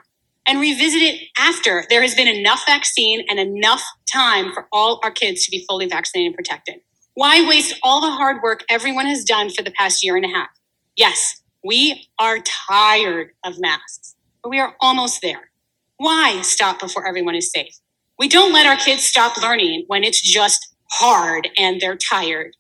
and 0.48 0.62
revisit 0.62 1.02
it 1.02 1.28
after 1.38 1.84
there 1.90 2.02
has 2.02 2.16
been 2.16 2.30
enough 2.30 2.64
vaccine 2.66 3.26
and 3.30 3.40
enough 3.40 3.84
time 4.12 4.54
for 4.54 4.68
all 4.72 5.02
our 5.04 5.12
kids 5.12 5.46
to 5.46 5.52
be 5.52 5.66
fully 5.68 5.86
vaccinated 5.86 6.28
and 6.28 6.36
protected? 6.36 6.76
Why 7.16 7.46
waste 7.48 7.78
all 7.84 8.00
the 8.00 8.12
hard 8.12 8.42
work 8.42 8.64
everyone 8.70 9.06
has 9.08 9.26
done 9.26 9.50
for 9.50 9.64
the 9.64 9.72
past 9.72 10.04
year 10.04 10.16
and 10.16 10.26
a 10.26 10.30
half? 10.30 10.50
Yes, 10.96 11.42
we 11.64 12.08
are 12.20 12.40
tired 12.70 13.32
of 13.44 13.60
masks, 13.60 14.16
but 14.42 14.50
we 14.50 14.60
are 14.60 14.76
almost 14.80 15.22
there. 15.22 15.52
Why 15.98 16.42
stop 16.42 16.80
before 16.80 17.06
everyone 17.06 17.36
is 17.36 17.52
safe? 17.52 17.76
We 18.18 18.30
don't 18.30 18.54
let 18.54 18.66
our 18.66 18.78
kids 18.78 19.04
stop 19.04 19.42
learning 19.42 19.84
when 19.88 20.06
it's 20.06 20.22
just 20.22 20.74
hard 20.92 21.50
and 21.58 21.82
they're 21.82 21.98
tired. 21.98 22.56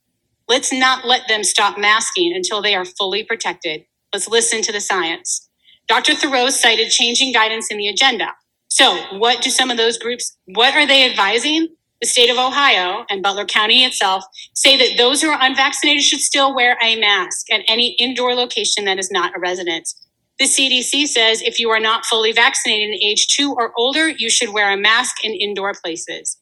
Let's 0.47 0.73
not 0.73 1.05
let 1.05 1.27
them 1.27 1.43
stop 1.43 1.77
masking 1.77 2.33
until 2.35 2.61
they 2.61 2.75
are 2.75 2.85
fully 2.85 3.23
protected. 3.23 3.85
Let's 4.13 4.29
listen 4.29 4.61
to 4.63 4.71
the 4.71 4.81
science. 4.81 5.49
Dr. 5.87 6.13
Theroux 6.13 6.51
cited 6.51 6.91
changing 6.91 7.33
guidance 7.33 7.69
in 7.71 7.77
the 7.77 7.87
agenda. 7.87 8.35
So, 8.69 8.97
what 9.17 9.41
do 9.41 9.49
some 9.49 9.71
of 9.71 9.77
those 9.77 9.97
groups, 9.97 10.37
what 10.45 10.75
are 10.75 10.87
they 10.87 11.09
advising? 11.09 11.69
The 12.01 12.07
state 12.07 12.29
of 12.29 12.37
Ohio 12.37 13.05
and 13.09 13.23
Butler 13.23 13.45
County 13.45 13.83
itself 13.83 14.23
say 14.53 14.77
that 14.77 14.97
those 14.97 15.21
who 15.21 15.29
are 15.29 15.39
unvaccinated 15.41 16.03
should 16.03 16.19
still 16.21 16.55
wear 16.55 16.77
a 16.83 16.99
mask 16.99 17.51
at 17.51 17.61
any 17.67 17.95
indoor 17.99 18.35
location 18.35 18.85
that 18.85 18.99
is 18.99 19.11
not 19.11 19.35
a 19.35 19.39
residence. 19.39 19.95
The 20.39 20.45
CDC 20.45 21.07
says 21.07 21.41
if 21.41 21.59
you 21.59 21.71
are 21.71 21.79
not 21.79 22.05
fully 22.05 22.31
vaccinated 22.33 22.89
in 22.89 23.03
age 23.03 23.27
two 23.27 23.53
or 23.57 23.73
older, 23.77 24.09
you 24.09 24.29
should 24.29 24.49
wear 24.53 24.71
a 24.71 24.77
mask 24.77 25.23
in 25.23 25.33
indoor 25.33 25.73
places. 25.73 26.37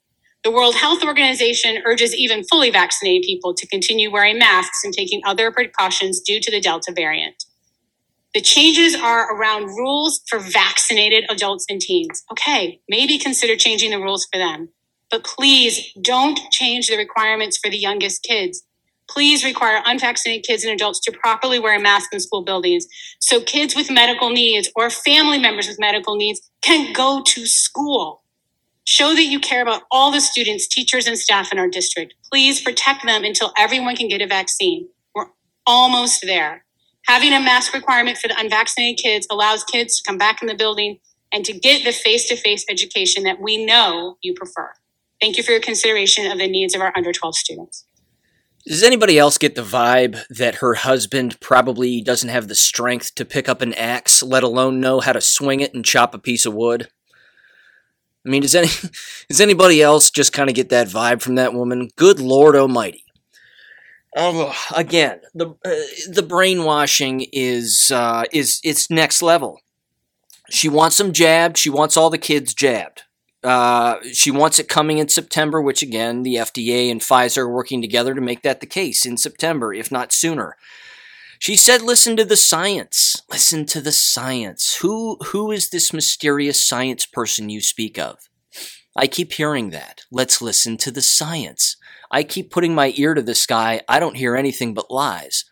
The 0.46 0.52
World 0.52 0.76
Health 0.76 1.04
Organization 1.04 1.82
urges 1.88 2.14
even 2.14 2.44
fully 2.44 2.70
vaccinated 2.70 3.24
people 3.26 3.56
to 3.56 3.66
continue 3.66 4.12
wearing 4.12 4.38
masks 4.38 4.84
and 4.84 4.94
taking 4.94 5.20
other 5.26 5.52
precautions 5.52 6.22
due 6.22 6.40
to 6.40 6.52
the 6.52 6.62
Delta 6.62 6.94
variant. 6.96 7.46
The 8.36 8.42
changes 8.42 8.96
are 8.96 9.36
around 9.36 9.66
rules 9.70 10.22
for 10.30 10.38
vaccinated 10.38 11.26
adults 11.32 11.66
and 11.68 11.82
teens. 11.82 12.24
Okay, 12.32 12.80
maybe 12.88 13.18
consider 13.18 13.56
changing 13.56 13.90
the 13.90 14.00
rules 14.00 14.28
for 14.32 14.38
them. 14.38 14.70
But 15.10 15.24
please 15.24 15.92
don't 16.00 16.40
change 16.52 16.90
the 16.90 16.98
requirements 16.98 17.58
for 17.58 17.72
the 17.72 17.80
youngest 17.80 18.22
kids. 18.22 18.64
Please 19.10 19.44
require 19.44 19.82
unvaccinated 19.84 20.46
kids 20.46 20.64
and 20.64 20.74
adults 20.74 21.00
to 21.06 21.12
properly 21.12 21.58
wear 21.58 21.76
a 21.76 21.82
mask 21.82 22.14
in 22.14 22.20
school 22.20 22.44
buildings 22.44 22.86
so 23.20 23.42
kids 23.42 23.76
with 23.76 23.90
medical 23.90 24.30
needs 24.30 24.70
or 24.76 24.92
family 24.92 25.40
members 25.40 25.68
with 25.68 25.80
medical 25.80 26.16
needs 26.16 26.40
can 26.62 26.94
go 26.94 27.24
to 27.26 27.48
school. 27.48 28.25
Show 28.88 29.16
that 29.16 29.24
you 29.24 29.40
care 29.40 29.64
about 29.64 29.82
all 29.90 30.12
the 30.12 30.22
students, 30.22 30.68
teachers, 30.68 31.08
and 31.08 31.18
staff 31.18 31.52
in 31.52 31.58
our 31.58 31.68
district. 31.68 32.14
Please 32.32 32.62
protect 32.62 33.04
them 33.04 33.24
until 33.24 33.52
everyone 33.58 33.96
can 33.96 34.08
get 34.08 34.22
a 34.22 34.28
vaccine. 34.28 34.88
We're 35.16 35.26
almost 35.66 36.22
there. 36.22 36.66
Having 37.08 37.34
a 37.34 37.40
mask 37.40 37.74
requirement 37.74 38.20
for 38.20 38.28
the 38.28 38.40
unvaccinated 38.40 39.04
kids 39.04 39.28
allows 39.32 39.64
kids 39.64 39.98
to 39.98 40.04
come 40.08 40.20
back 40.20 40.42
in 40.42 40.48
the 40.48 40.54
building 40.54 41.00
and 41.34 41.44
to 41.46 41.54
get 41.54 41.84
the 41.84 41.92
face 41.92 42.28
to 42.30 42.36
face 42.36 42.64
education 42.70 43.24
that 43.24 43.42
we 43.42 43.66
know 43.66 44.18
you 44.22 44.36
prefer. 44.36 44.72
Thank 45.20 45.38
you 45.38 45.44
for 45.44 45.52
your 45.52 45.62
consideration 45.62 46.32
of 46.32 46.38
the 46.38 46.48
needs 46.48 46.76
of 46.76 46.82
our 46.82 46.94
under 46.96 47.12
12 47.12 47.36
students. 47.36 47.86
Does 48.68 48.84
anybody 48.84 49.18
else 49.18 49.38
get 49.40 49.56
the 49.56 49.62
vibe 49.62 50.26
that 50.30 50.56
her 50.56 50.76
husband 50.76 51.40
probably 51.40 52.02
doesn't 52.02 52.30
have 52.30 52.48
the 52.48 52.56
strength 52.56 53.16
to 53.16 53.26
pick 53.26 53.50
up 53.50 53.62
an 53.62 53.74
axe, 53.74 54.22
let 54.22 54.44
alone 54.44 54.80
know 54.80 55.00
how 55.00 55.14
to 55.14 55.22
swing 55.22 55.60
it 55.60 55.74
and 55.74 55.86
chop 55.86 56.14
a 56.14 56.20
piece 56.20 56.46
of 56.46 56.54
wood? 56.54 56.90
I 58.26 58.30
mean, 58.30 58.42
does 58.42 58.56
any 58.56 58.68
does 59.30 59.42
anybody 59.42 59.82
else 59.82 60.10
just 60.10 60.34
kind 60.34 60.50
of 60.50 60.56
get 60.56 60.70
that 60.70 60.88
vibe 60.88 61.22
from 61.22 61.36
that 61.36 61.54
woman? 61.54 61.90
Good 61.96 62.20
Lord 62.20 62.56
Almighty! 62.56 63.04
Again, 64.76 65.20
the 65.34 65.50
uh, 65.50 66.10
the 66.10 66.26
brainwashing 66.28 67.28
is 67.32 67.92
uh, 67.94 68.24
is 68.32 68.60
it's 68.64 68.90
next 68.90 69.22
level. 69.22 69.60
She 70.50 70.70
wants 70.70 70.98
them 70.98 71.12
jabbed. 71.12 71.58
She 71.58 71.70
wants 71.70 71.98
all 71.98 72.10
the 72.10 72.18
kids 72.18 72.54
jabbed. 72.54 73.04
Uh, 73.44 73.98
she 74.12 74.32
wants 74.32 74.58
it 74.58 74.68
coming 74.68 74.98
in 74.98 75.08
September, 75.08 75.62
which 75.62 75.84
again, 75.84 76.24
the 76.24 76.36
FDA 76.36 76.90
and 76.90 77.02
Pfizer 77.02 77.40
are 77.40 77.50
working 77.50 77.80
together 77.82 78.16
to 78.16 78.22
make 78.22 78.42
that 78.42 78.60
the 78.60 78.66
case 78.66 79.06
in 79.06 79.18
September, 79.18 79.72
if 79.74 79.92
not 79.92 80.12
sooner. 80.12 80.58
She 81.40 81.56
said, 81.56 81.82
"Listen 81.82 82.16
to 82.18 82.26
the 82.26 82.38
science. 82.38 83.22
Listen 83.30 83.66
to 83.68 83.82
the 83.82 83.92
science. 83.92 84.78
Who 84.82 85.18
who 85.28 85.52
is 85.52 85.70
this 85.70 85.94
mysterious 85.94 86.64
science 86.64 87.06
person 87.06 87.50
you 87.50 87.62
speak 87.62 87.98
of?" 87.98 88.30
I 88.96 89.08
keep 89.08 89.34
hearing 89.34 89.72
that. 89.72 90.02
Let's 90.10 90.42
listen 90.42 90.78
to 90.78 90.92
the 90.92 91.02
science. 91.02 91.76
I 92.10 92.24
keep 92.24 92.50
putting 92.50 92.74
my 92.74 92.94
ear 92.96 93.14
to 93.14 93.22
the 93.22 93.36
sky. 93.36 93.82
I 93.90 94.00
don't 94.00 94.16
hear 94.16 94.36
anything 94.36 94.74
but 94.74 94.90
lies. 94.90 95.44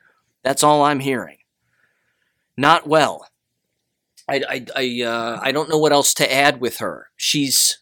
That's 0.43 0.63
all 0.63 0.83
I'm 0.83 1.01
hearing. 1.01 1.37
Not 2.55 2.87
well. 2.87 3.27
I 4.29 4.43
I 4.47 4.65
I, 4.75 5.01
uh, 5.03 5.39
I 5.41 5.51
don't 5.51 5.69
know 5.69 5.77
what 5.77 5.91
else 5.91 6.13
to 6.15 6.33
add 6.33 6.61
with 6.61 6.77
her. 6.77 7.09
She's 7.17 7.79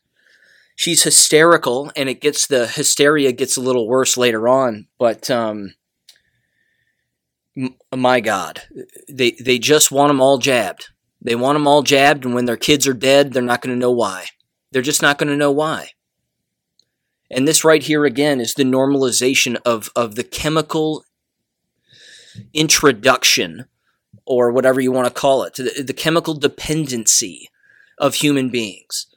she's 0.75 1.03
hysterical, 1.03 1.91
and 1.95 2.09
it 2.09 2.21
gets 2.21 2.47
the 2.47 2.67
hysteria 2.67 3.31
gets 3.31 3.57
a 3.57 3.61
little 3.61 3.87
worse 3.87 4.17
later 4.17 4.47
on. 4.47 4.87
But 4.97 5.29
um, 5.29 5.75
my 7.95 8.19
God, 8.19 8.61
they 9.09 9.31
they 9.31 9.59
just 9.59 9.91
want 9.91 10.09
them 10.09 10.21
all 10.21 10.37
jabbed. 10.37 10.89
They 11.21 11.35
want 11.35 11.55
them 11.55 11.67
all 11.67 11.83
jabbed, 11.83 12.25
and 12.25 12.33
when 12.33 12.45
their 12.45 12.57
kids 12.57 12.87
are 12.87 12.93
dead, 12.93 13.33
they're 13.33 13.41
not 13.41 13.61
going 13.61 13.75
to 13.75 13.79
know 13.79 13.91
why. 13.91 14.27
They're 14.71 14.81
just 14.81 15.01
not 15.01 15.17
going 15.17 15.29
to 15.29 15.35
know 15.35 15.51
why. 15.51 15.89
And 17.29 17.47
this 17.47 17.63
right 17.63 17.83
here 17.83 18.05
again 18.05 18.41
is 18.41 18.53
the 18.53 18.63
normalization 18.63 19.57
of 19.65 19.89
of 19.95 20.15
the 20.15 20.23
chemical 20.23 21.05
introduction, 22.53 23.65
or 24.25 24.51
whatever 24.51 24.79
you 24.79 24.91
want 24.91 25.07
to 25.07 25.21
call 25.21 25.43
it, 25.43 25.55
the, 25.55 25.83
the 25.85 25.93
chemical 25.93 26.33
dependency 26.33 27.49
of 27.97 28.15
human 28.15 28.49
beings 28.49 29.07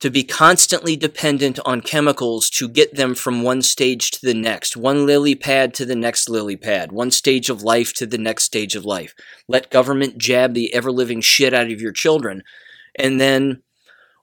to 0.00 0.10
be 0.10 0.22
constantly 0.22 0.96
dependent 0.96 1.58
on 1.64 1.80
chemicals 1.80 2.48
to 2.50 2.68
get 2.68 2.94
them 2.94 3.14
from 3.14 3.42
one 3.42 3.62
stage 3.62 4.12
to 4.12 4.20
the 4.22 4.34
next, 4.34 4.76
one 4.76 5.06
lily 5.06 5.34
pad 5.34 5.74
to 5.74 5.84
the 5.84 5.96
next 5.96 6.28
lily 6.28 6.56
pad, 6.56 6.92
one 6.92 7.10
stage 7.10 7.50
of 7.50 7.62
life 7.62 7.92
to 7.94 8.06
the 8.06 8.18
next 8.18 8.44
stage 8.44 8.76
of 8.76 8.84
life. 8.84 9.14
Let 9.48 9.70
government 9.70 10.16
jab 10.18 10.54
the 10.54 10.72
ever 10.72 10.92
living 10.92 11.20
shit 11.20 11.52
out 11.52 11.70
of 11.70 11.80
your 11.80 11.92
children. 11.92 12.44
And 12.96 13.20
then, 13.20 13.62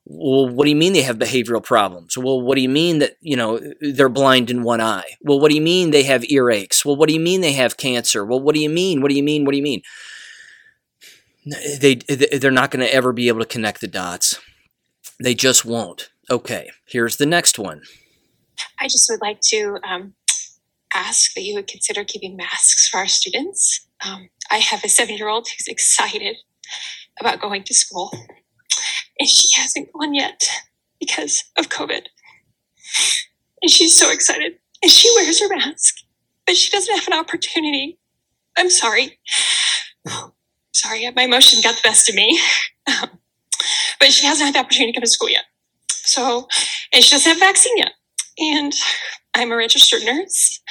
well, 0.06 0.48
what 0.48 0.64
do 0.64 0.70
you 0.70 0.78
mean 0.78 0.94
they 0.94 1.02
have 1.02 1.18
behavioral 1.18 1.64
problems? 1.64 2.18
Well, 2.18 2.40
what 2.40 2.56
do 2.56 2.62
you 2.62 2.70
mean 2.70 3.00
that, 3.00 3.18
you 3.20 3.36
know, 3.36 3.60
they're 3.82 4.08
blind 4.08 4.50
in 4.50 4.64
one 4.64 4.80
eye? 4.80 5.16
Well, 5.22 5.42
what 5.42 5.50
do 5.50 5.56
you 5.56 5.62
mean 5.62 5.92
they 5.92 6.04
have 6.04 6.22
earaches? 6.22 6.86
Well, 6.86 6.96
what 6.96 7.10
do 7.10 7.14
you 7.14 7.20
mean 7.20 7.42
they 7.42 7.54
have 7.54 7.76
cancer? 7.76 8.24
Well, 8.24 8.40
what 8.40 8.56
do 8.56 8.62
you 8.62 8.70
mean? 8.70 9.02
What 9.02 9.10
do 9.10 9.16
you 9.16 9.24
mean? 9.24 9.44
What 9.44 9.52
do 9.52 9.58
you 9.58 9.64
mean? 9.64 9.82
They, 11.80 11.96
they're 11.96 12.50
not 12.50 12.72
going 12.72 12.86
to 12.86 12.94
ever 12.94 13.12
be 13.12 13.28
able 13.28 13.40
to 13.40 13.46
connect 13.46 13.82
the 13.82 13.88
dots. 13.88 14.40
They 15.20 15.34
just 15.34 15.66
won't. 15.66 16.10
Okay, 16.30 16.70
here's 16.86 17.18
the 17.18 17.26
next 17.26 17.60
one. 17.60 17.84
I 18.80 18.88
just 18.88 19.10
would 19.10 19.22
like 19.22 19.40
to 19.50 19.78
um, 19.88 20.14
ask 20.94 21.34
that 21.34 21.44
you 21.44 21.56
would 21.56 21.68
consider 21.68 22.04
keeping 22.04 22.36
masks 22.36 22.88
for 22.88 22.98
our 22.98 23.08
students. 23.08 23.88
Um, 24.06 24.30
I 24.52 24.58
have 24.58 24.84
a 24.84 24.90
seven 24.90 25.18
year 25.18 25.30
old 25.30 25.48
who's 25.48 25.68
excited 25.68 26.38
about 27.20 27.42
going 27.42 27.64
to 27.64 27.74
school, 27.74 28.12
and 29.20 29.30
she 29.30 29.48
hasn't 29.60 29.92
gone 29.94 30.14
yet 30.14 30.50
because 31.00 31.44
of 31.58 31.70
COVID. 31.70 32.06
And 33.62 33.72
she's 33.72 33.98
so 33.98 34.12
excited, 34.12 34.54
and 34.82 34.92
she 34.92 35.12
wears 35.16 35.40
her 35.40 35.50
mask, 35.50 35.96
but 36.46 36.58
she 36.58 36.72
doesn't 36.72 36.96
have 36.96 37.08
an 37.08 37.20
opportunity. 37.20 38.00
I'm 38.58 38.70
sorry. 38.70 39.20
Sorry, 40.74 41.10
my 41.16 41.24
emotion 41.24 41.62
got 41.62 41.76
the 41.76 41.82
best 41.84 42.10
of 42.10 42.16
me. 42.16 42.40
Um, 42.88 43.20
but 44.06 44.14
she 44.14 44.28
hasn't 44.28 44.46
had 44.46 44.54
the 44.54 44.60
opportunity 44.60 44.92
to 44.92 45.00
come 45.00 45.04
to 45.04 45.10
school 45.10 45.32
yet. 45.32 45.46
So, 45.90 46.48
and 46.94 47.04
she 47.04 47.10
doesn't 47.10 47.28
have 47.28 47.38
a 47.38 47.40
vaccine 47.40 47.76
yet. 47.76 47.94
And 48.38 48.72
I'm 49.34 49.52
a 49.52 49.56
registered 49.56 50.04
nurse, 50.04 50.62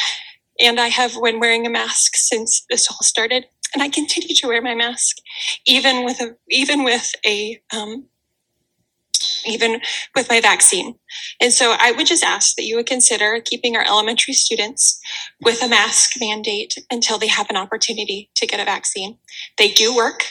and 0.60 0.78
I 0.78 0.86
have 0.86 1.14
been 1.20 1.40
wearing 1.40 1.66
a 1.66 1.70
mask 1.70 2.14
since 2.14 2.64
this 2.70 2.88
all 2.88 3.02
started, 3.02 3.46
and 3.72 3.82
I 3.82 3.88
continue 3.88 4.36
to 4.36 4.46
wear 4.46 4.62
my 4.62 4.76
mask, 4.76 5.16
even 5.66 6.04
with 6.04 6.20
a 6.20 6.36
even 6.48 6.84
with 6.84 7.10
a 7.26 7.60
um, 7.72 8.06
even 9.46 9.80
with 10.14 10.28
my 10.28 10.40
vaccine. 10.40 10.94
And 11.40 11.52
so 11.52 11.76
I 11.78 11.92
would 11.92 12.06
just 12.06 12.24
ask 12.24 12.56
that 12.56 12.64
you 12.64 12.76
would 12.76 12.86
consider 12.86 13.40
keeping 13.44 13.76
our 13.76 13.86
elementary 13.86 14.34
students 14.34 15.00
with 15.40 15.62
a 15.62 15.68
mask 15.68 16.12
mandate 16.20 16.74
until 16.90 17.18
they 17.18 17.28
have 17.28 17.50
an 17.50 17.56
opportunity 17.56 18.30
to 18.36 18.46
get 18.46 18.60
a 18.60 18.64
vaccine. 18.64 19.18
They 19.58 19.70
do 19.70 19.94
work, 19.94 20.24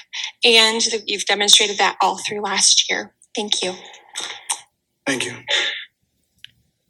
and 0.43 0.81
you've 1.05 1.25
demonstrated 1.25 1.77
that 1.77 1.97
all 2.01 2.17
through 2.17 2.41
last 2.41 2.89
year. 2.89 3.13
Thank 3.35 3.63
you. 3.63 3.73
Thank 5.05 5.25
you. 5.25 5.33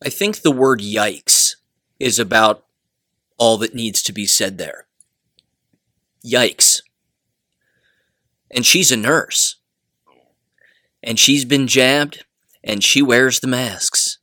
I 0.04 0.10
think 0.10 0.42
the 0.42 0.52
word 0.52 0.82
yikes 0.82 1.56
is 2.00 2.20
about 2.20 2.66
all 3.38 3.58
that 3.58 3.74
needs 3.74 4.02
to 4.04 4.14
be 4.14 4.26
said 4.26 4.58
there. 4.58 4.86
Yikes. 6.26 6.82
And 8.52 8.66
she's 8.66 8.92
a 8.92 8.98
nurse. 8.98 9.56
And 11.04 11.20
she's 11.20 11.46
been 11.46 11.68
jabbed, 11.68 12.24
and 12.64 12.84
she 12.84 13.02
wears 13.02 13.40
the 13.42 13.48
masks. 13.48 14.18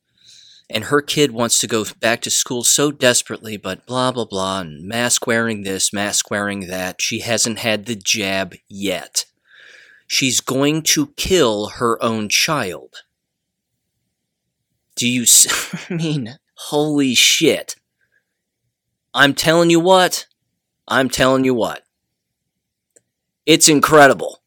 And 0.70 0.84
her 0.84 1.02
kid 1.02 1.32
wants 1.32 1.58
to 1.60 1.66
go 1.66 1.84
back 2.00 2.20
to 2.22 2.30
school 2.30 2.62
so 2.64 2.90
desperately, 2.90 3.56
but 3.56 3.86
blah, 3.86 4.12
blah, 4.12 4.24
blah, 4.24 4.60
and 4.60 4.86
mask 4.86 5.26
wearing 5.26 5.62
this, 5.62 5.92
mask 5.92 6.30
wearing 6.30 6.68
that. 6.68 7.02
She 7.02 7.20
hasn't 7.20 7.58
had 7.58 7.86
the 7.86 7.96
jab 7.96 8.54
yet. 8.68 9.26
She's 10.06 10.40
going 10.40 10.82
to 10.82 11.08
kill 11.16 11.70
her 11.70 12.02
own 12.02 12.28
child. 12.28 13.02
Do 14.94 15.08
you, 15.08 15.22
s- 15.22 15.74
I 15.90 15.94
mean, 15.94 16.38
holy 16.54 17.14
shit. 17.14 17.76
I'm 19.12 19.34
telling 19.34 19.70
you 19.70 19.80
what, 19.80 20.26
I'm 20.86 21.08
telling 21.08 21.44
you 21.44 21.54
what. 21.54 21.82
It's 23.44 23.68
incredible. 23.68 24.39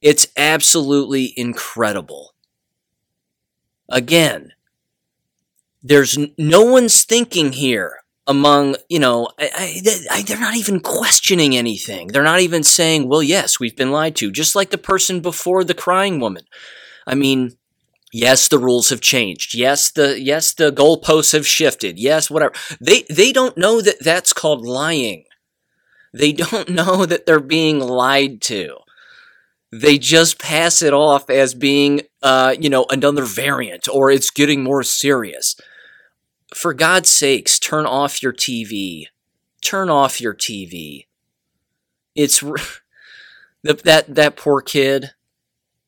It's 0.00 0.28
absolutely 0.36 1.32
incredible. 1.36 2.34
Again, 3.88 4.52
there's 5.82 6.18
no 6.36 6.62
one's 6.64 7.04
thinking 7.04 7.52
here 7.52 7.98
among, 8.26 8.76
you 8.88 8.98
know, 8.98 9.28
I, 9.38 9.80
I, 10.10 10.22
they're 10.22 10.38
not 10.38 10.56
even 10.56 10.80
questioning 10.80 11.56
anything. 11.56 12.08
They're 12.08 12.22
not 12.22 12.40
even 12.40 12.62
saying, 12.62 13.08
well, 13.08 13.22
yes, 13.22 13.58
we've 13.58 13.76
been 13.76 13.90
lied 13.90 14.16
to, 14.16 14.30
just 14.30 14.54
like 14.54 14.70
the 14.70 14.78
person 14.78 15.20
before 15.20 15.64
the 15.64 15.74
crying 15.74 16.20
woman. 16.20 16.44
I 17.06 17.14
mean, 17.14 17.56
yes, 18.12 18.48
the 18.48 18.58
rules 18.58 18.90
have 18.90 19.00
changed. 19.00 19.54
Yes, 19.54 19.90
the 19.90 20.20
yes, 20.20 20.52
the 20.52 20.70
goalposts 20.70 21.32
have 21.32 21.46
shifted. 21.46 21.98
Yes, 21.98 22.30
whatever. 22.30 22.52
They 22.80 23.04
they 23.08 23.32
don't 23.32 23.56
know 23.56 23.80
that 23.80 24.02
that's 24.04 24.34
called 24.34 24.66
lying. 24.66 25.24
They 26.12 26.32
don't 26.32 26.68
know 26.80 27.06
that 27.06 27.24
they're 27.24 27.40
being 27.40 27.80
lied 27.80 28.42
to. 28.42 28.76
They 29.70 29.98
just 29.98 30.38
pass 30.38 30.80
it 30.80 30.94
off 30.94 31.28
as 31.28 31.54
being, 31.54 32.02
uh, 32.22 32.54
you 32.58 32.70
know, 32.70 32.86
another 32.90 33.24
variant 33.24 33.86
or 33.88 34.10
it's 34.10 34.30
getting 34.30 34.62
more 34.62 34.82
serious. 34.82 35.56
For 36.54 36.72
God's 36.72 37.10
sakes, 37.10 37.58
turn 37.58 37.84
off 37.84 38.22
your 38.22 38.32
TV. 38.32 39.06
Turn 39.60 39.90
off 39.90 40.20
your 40.20 40.34
TV. 40.34 41.06
It's 42.14 42.40
that 43.62 43.82
that 43.84 44.14
that 44.14 44.36
poor 44.36 44.62
kid. 44.62 45.10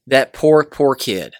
That 0.06 0.32
poor 0.32 0.64
poor 0.64 0.94
kid. 0.94 1.36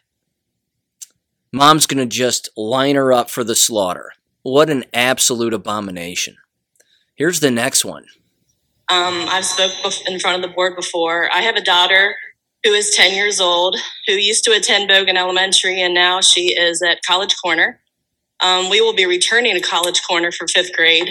Mom's 1.53 1.87
gonna 1.87 2.07
just 2.07 2.49
line 2.57 2.95
her 2.97 3.13
up 3.13 3.29
for 3.29 3.45
the 3.45 3.57
slaughter. 3.57 4.13
What 4.43 4.71
an 4.71 4.85
absolute 4.95 5.53
abomination. 5.53 6.37
Here's 7.15 7.41
the 7.41 7.51
next 7.51 7.85
one. 7.85 8.07
Um, 8.89 9.27
I've 9.29 9.45
spoke 9.45 9.73
in 10.07 10.19
front 10.19 10.43
of 10.43 10.51
the 10.51 10.55
board 10.55 10.75
before. 10.75 11.31
I 11.33 11.43
have 11.43 11.57
a 11.57 11.61
daughter 11.63 12.17
who 12.65 12.73
is 12.73 12.91
10 12.91 13.15
years 13.15 13.41
old, 13.41 13.77
who 14.07 14.15
used 14.15 14.45
to 14.45 14.53
attend 14.53 14.91
Bogan 14.91 15.17
Elementary, 15.17 15.81
and 15.83 15.95
now 15.95 16.21
she 16.21 16.55
is 16.55 16.83
at 16.83 17.03
College 17.07 17.37
Corner. 17.43 17.81
Um, 18.43 18.71
we 18.71 18.81
will 18.81 18.95
be 18.95 19.07
returning 19.07 19.55
to 19.55 19.61
College 19.61 20.03
Corner 20.07 20.33
for 20.33 20.49
fifth 20.49 20.73
grade 20.75 21.11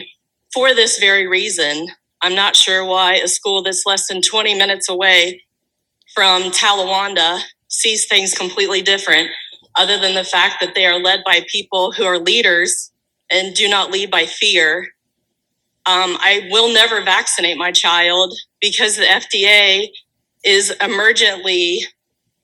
for 0.53 0.73
this 0.73 0.99
very 0.99 1.27
reason. 1.27 1.87
I'm 2.21 2.35
not 2.35 2.55
sure 2.55 2.85
why 2.85 3.15
a 3.15 3.27
school 3.27 3.63
that's 3.63 3.85
less 3.85 4.07
than 4.07 4.21
20 4.21 4.55
minutes 4.55 4.89
away 4.89 5.43
from 6.15 6.43
Talawanda 6.51 7.41
sees 7.69 8.07
things 8.07 8.33
completely 8.33 8.81
different, 8.81 9.29
other 9.77 9.99
than 9.99 10.15
the 10.15 10.23
fact 10.23 10.55
that 10.61 10.75
they 10.75 10.85
are 10.85 10.99
led 10.99 11.23
by 11.25 11.45
people 11.51 11.91
who 11.93 12.03
are 12.05 12.19
leaders 12.19 12.91
and 13.31 13.55
do 13.55 13.69
not 13.69 13.91
lead 13.91 14.11
by 14.11 14.25
fear 14.25 14.87
um, 15.85 16.17
I 16.21 16.47
will 16.51 16.73
never 16.73 17.03
vaccinate 17.03 17.57
my 17.57 17.73
child 17.73 18.33
because 18.61 18.97
the 18.97 19.03
FDA 19.03 19.87
is 20.43 20.73
emergently, 20.81 21.79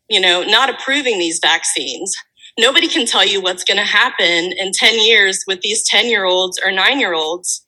you 0.09 0.19
know, 0.19 0.43
not 0.43 0.69
approving 0.69 1.17
these 1.19 1.39
vaccines. 1.41 2.15
Nobody 2.57 2.87
can 2.87 3.05
tell 3.05 3.25
you 3.25 3.41
what's 3.41 3.63
going 3.63 3.77
to 3.77 3.83
happen 3.83 4.53
in 4.57 4.71
10 4.71 5.05
years 5.05 5.43
with 5.47 5.61
these 5.61 5.83
10 5.83 6.09
year 6.09 6.25
olds 6.25 6.59
or 6.63 6.71
nine 6.71 6.99
year 6.99 7.13
olds. 7.13 7.65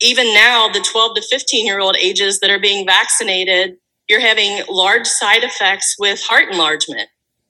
Even 0.00 0.34
now, 0.34 0.68
the 0.68 0.80
12 0.80 1.16
to 1.16 1.22
15 1.22 1.66
year 1.66 1.80
old 1.80 1.96
ages 1.96 2.40
that 2.40 2.50
are 2.50 2.58
being 2.58 2.84
vaccinated, 2.86 3.76
you're 4.08 4.20
having 4.20 4.62
large 4.68 5.06
side 5.06 5.42
effects 5.42 5.96
with 5.98 6.20
heart 6.22 6.50
enlargement. 6.50 7.08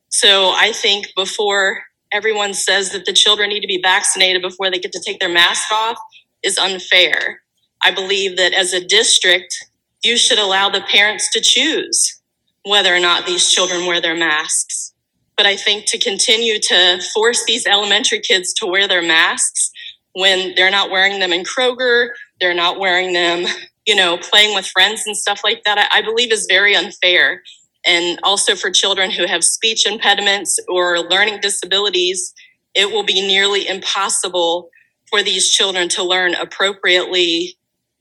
So 0.09 0.51
I 0.51 0.73
think 0.73 1.09
before 1.17 1.83
everyone 2.13 2.55
says 2.55 2.91
that 2.93 3.05
the 3.05 3.13
children 3.13 3.49
need 3.49 3.61
to 3.61 3.67
be 3.67 3.81
vaccinated 3.83 4.43
before 4.43 4.71
they 4.71 4.79
get 4.79 4.93
to 4.93 5.03
take 5.05 5.21
their 5.21 5.33
mask 5.33 5.71
off, 5.73 5.99
is 6.43 6.59
unfair. 6.59 7.43
I 7.83 7.91
believe 7.91 8.37
that 8.37 8.55
as 8.55 8.73
a 8.73 8.85
district, 8.85 9.55
you 10.03 10.17
should 10.17 10.39
allow 10.39 10.71
the 10.71 10.83
parents 10.83 11.31
to 11.33 11.41
choose 11.41 12.21
whether 12.65 12.95
or 12.95 13.01
not 13.01 13.27
these 13.27 13.51
children 13.51 13.87
wear 13.87 14.01
their 14.01 14.17
masks. 14.17 14.93
But 15.37 15.47
I 15.47 15.57
think 15.57 15.87
to 15.87 15.99
continue 15.99 16.59
to 16.61 17.01
force 17.15 17.45
these 17.45 17.67
elementary 17.67 18.21
kids 18.21 18.53
to 18.55 18.67
wear 18.67 18.89
their 18.89 19.03
masks 19.03 19.71
when 20.15 20.55
they're 20.57 20.71
not 20.71 20.91
wearing 20.91 21.21
them 21.21 21.33
in 21.33 21.45
Kroger, 21.45 22.09
they're 22.41 22.55
not 22.55 22.79
wearing 22.81 23.13
them, 23.13 23.47
you 23.87 23.95
know, 23.95 24.17
playing 24.19 24.55
with 24.55 24.67
friends 24.67 25.05
and 25.07 25.17
stuff 25.17 25.43
like 25.45 25.63
that, 25.65 25.79
I, 25.79 25.99
I 25.99 26.03
believe 26.03 26.33
is 26.33 26.47
very 26.49 26.75
unfair. 26.75 27.43
And 27.87 28.19
also 28.23 28.57
for 28.57 28.71
children 28.71 29.11
who 29.11 29.27
have 29.27 29.45
speech 29.45 29.87
impediments 29.87 30.59
or 30.69 31.01
learning 31.01 31.41
disabilities, 31.41 32.35
it 32.75 32.91
will 32.91 33.05
be 33.05 33.27
nearly 33.27 33.69
impossible 33.69 34.71
for 35.11 35.23
these 35.23 35.51
children 35.51 35.89
to 35.91 36.03
learn 36.03 36.35
appropriately, 36.35 37.57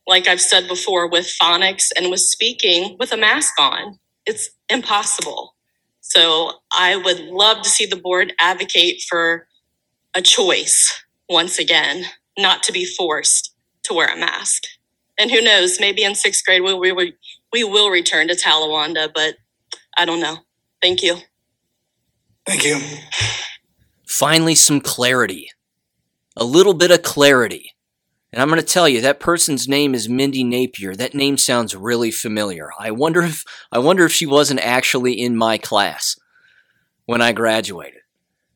like 0.07 0.27
I've 0.27 0.41
said 0.41 0.67
before, 0.67 1.09
with 1.09 1.33
phonics 1.41 1.89
and 1.97 2.11
with 2.11 2.19
speaking 2.19 2.95
with 2.99 3.11
a 3.11 3.17
mask 3.17 3.53
on. 3.59 3.97
It's 4.25 4.49
impossible. 4.69 5.55
So 6.01 6.51
I 6.71 6.95
would 6.95 7.19
love 7.19 7.61
to 7.63 7.69
see 7.69 7.85
the 7.85 7.95
board 7.95 8.33
advocate 8.39 9.01
for 9.09 9.47
a 10.15 10.21
choice 10.21 11.03
once 11.29 11.57
again, 11.59 12.05
not 12.37 12.63
to 12.63 12.71
be 12.71 12.85
forced 12.85 13.53
to 13.83 13.93
wear 13.93 14.13
a 14.13 14.17
mask. 14.17 14.63
And 15.17 15.31
who 15.31 15.41
knows, 15.41 15.79
maybe 15.79 16.03
in 16.03 16.15
sixth 16.15 16.45
grade 16.45 16.61
we, 16.61 16.73
we, 16.73 16.91
we, 16.91 17.15
we 17.51 17.63
will 17.63 17.89
return 17.89 18.27
to 18.27 18.35
Talawanda, 18.35 19.11
but 19.13 19.35
I 19.97 20.05
don't 20.05 20.19
know. 20.19 20.37
Thank 20.81 21.01
you. 21.01 21.17
Thank 22.45 22.63
you. 22.63 22.79
Finally, 24.05 24.55
some 24.55 24.81
clarity. 24.81 25.49
A 26.37 26.43
little 26.43 26.73
bit 26.73 26.91
of 26.91 27.01
clarity. 27.01 27.74
And 28.35 28.41
I'm 28.41 28.49
going 28.49 28.59
to 28.59 28.67
tell 28.67 28.89
you 28.89 28.99
that 28.99 29.21
person's 29.21 29.65
name 29.65 29.95
is 29.95 30.09
Mindy 30.09 30.43
Napier. 30.43 30.93
That 30.93 31.13
name 31.13 31.37
sounds 31.37 31.73
really 31.73 32.11
familiar. 32.11 32.69
I 32.77 32.91
wonder 32.91 33.21
if 33.21 33.45
I 33.71 33.79
wonder 33.79 34.03
if 34.03 34.11
she 34.11 34.25
wasn't 34.25 34.59
actually 34.59 35.13
in 35.13 35.37
my 35.37 35.57
class 35.57 36.19
when 37.05 37.21
I 37.21 37.31
graduated. 37.31 38.01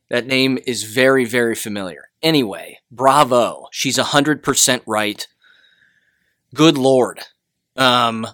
That 0.09 0.27
name 0.27 0.59
is 0.67 0.83
very 0.83 1.23
very 1.23 1.55
familiar. 1.55 2.09
Anyway, 2.21 2.79
bravo. 2.91 3.67
She's 3.71 3.97
100% 3.97 4.81
right. 4.85 5.25
Good 6.53 6.77
lord. 6.77 7.21
Um 7.77 8.27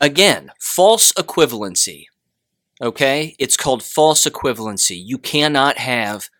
again, 0.00 0.52
false 0.58 1.12
equivalency. 1.12 2.06
Okay? 2.80 3.36
It's 3.38 3.58
called 3.58 3.82
false 3.82 4.24
equivalency. 4.24 4.98
You 4.98 5.18
cannot 5.18 5.76
have 5.76 6.30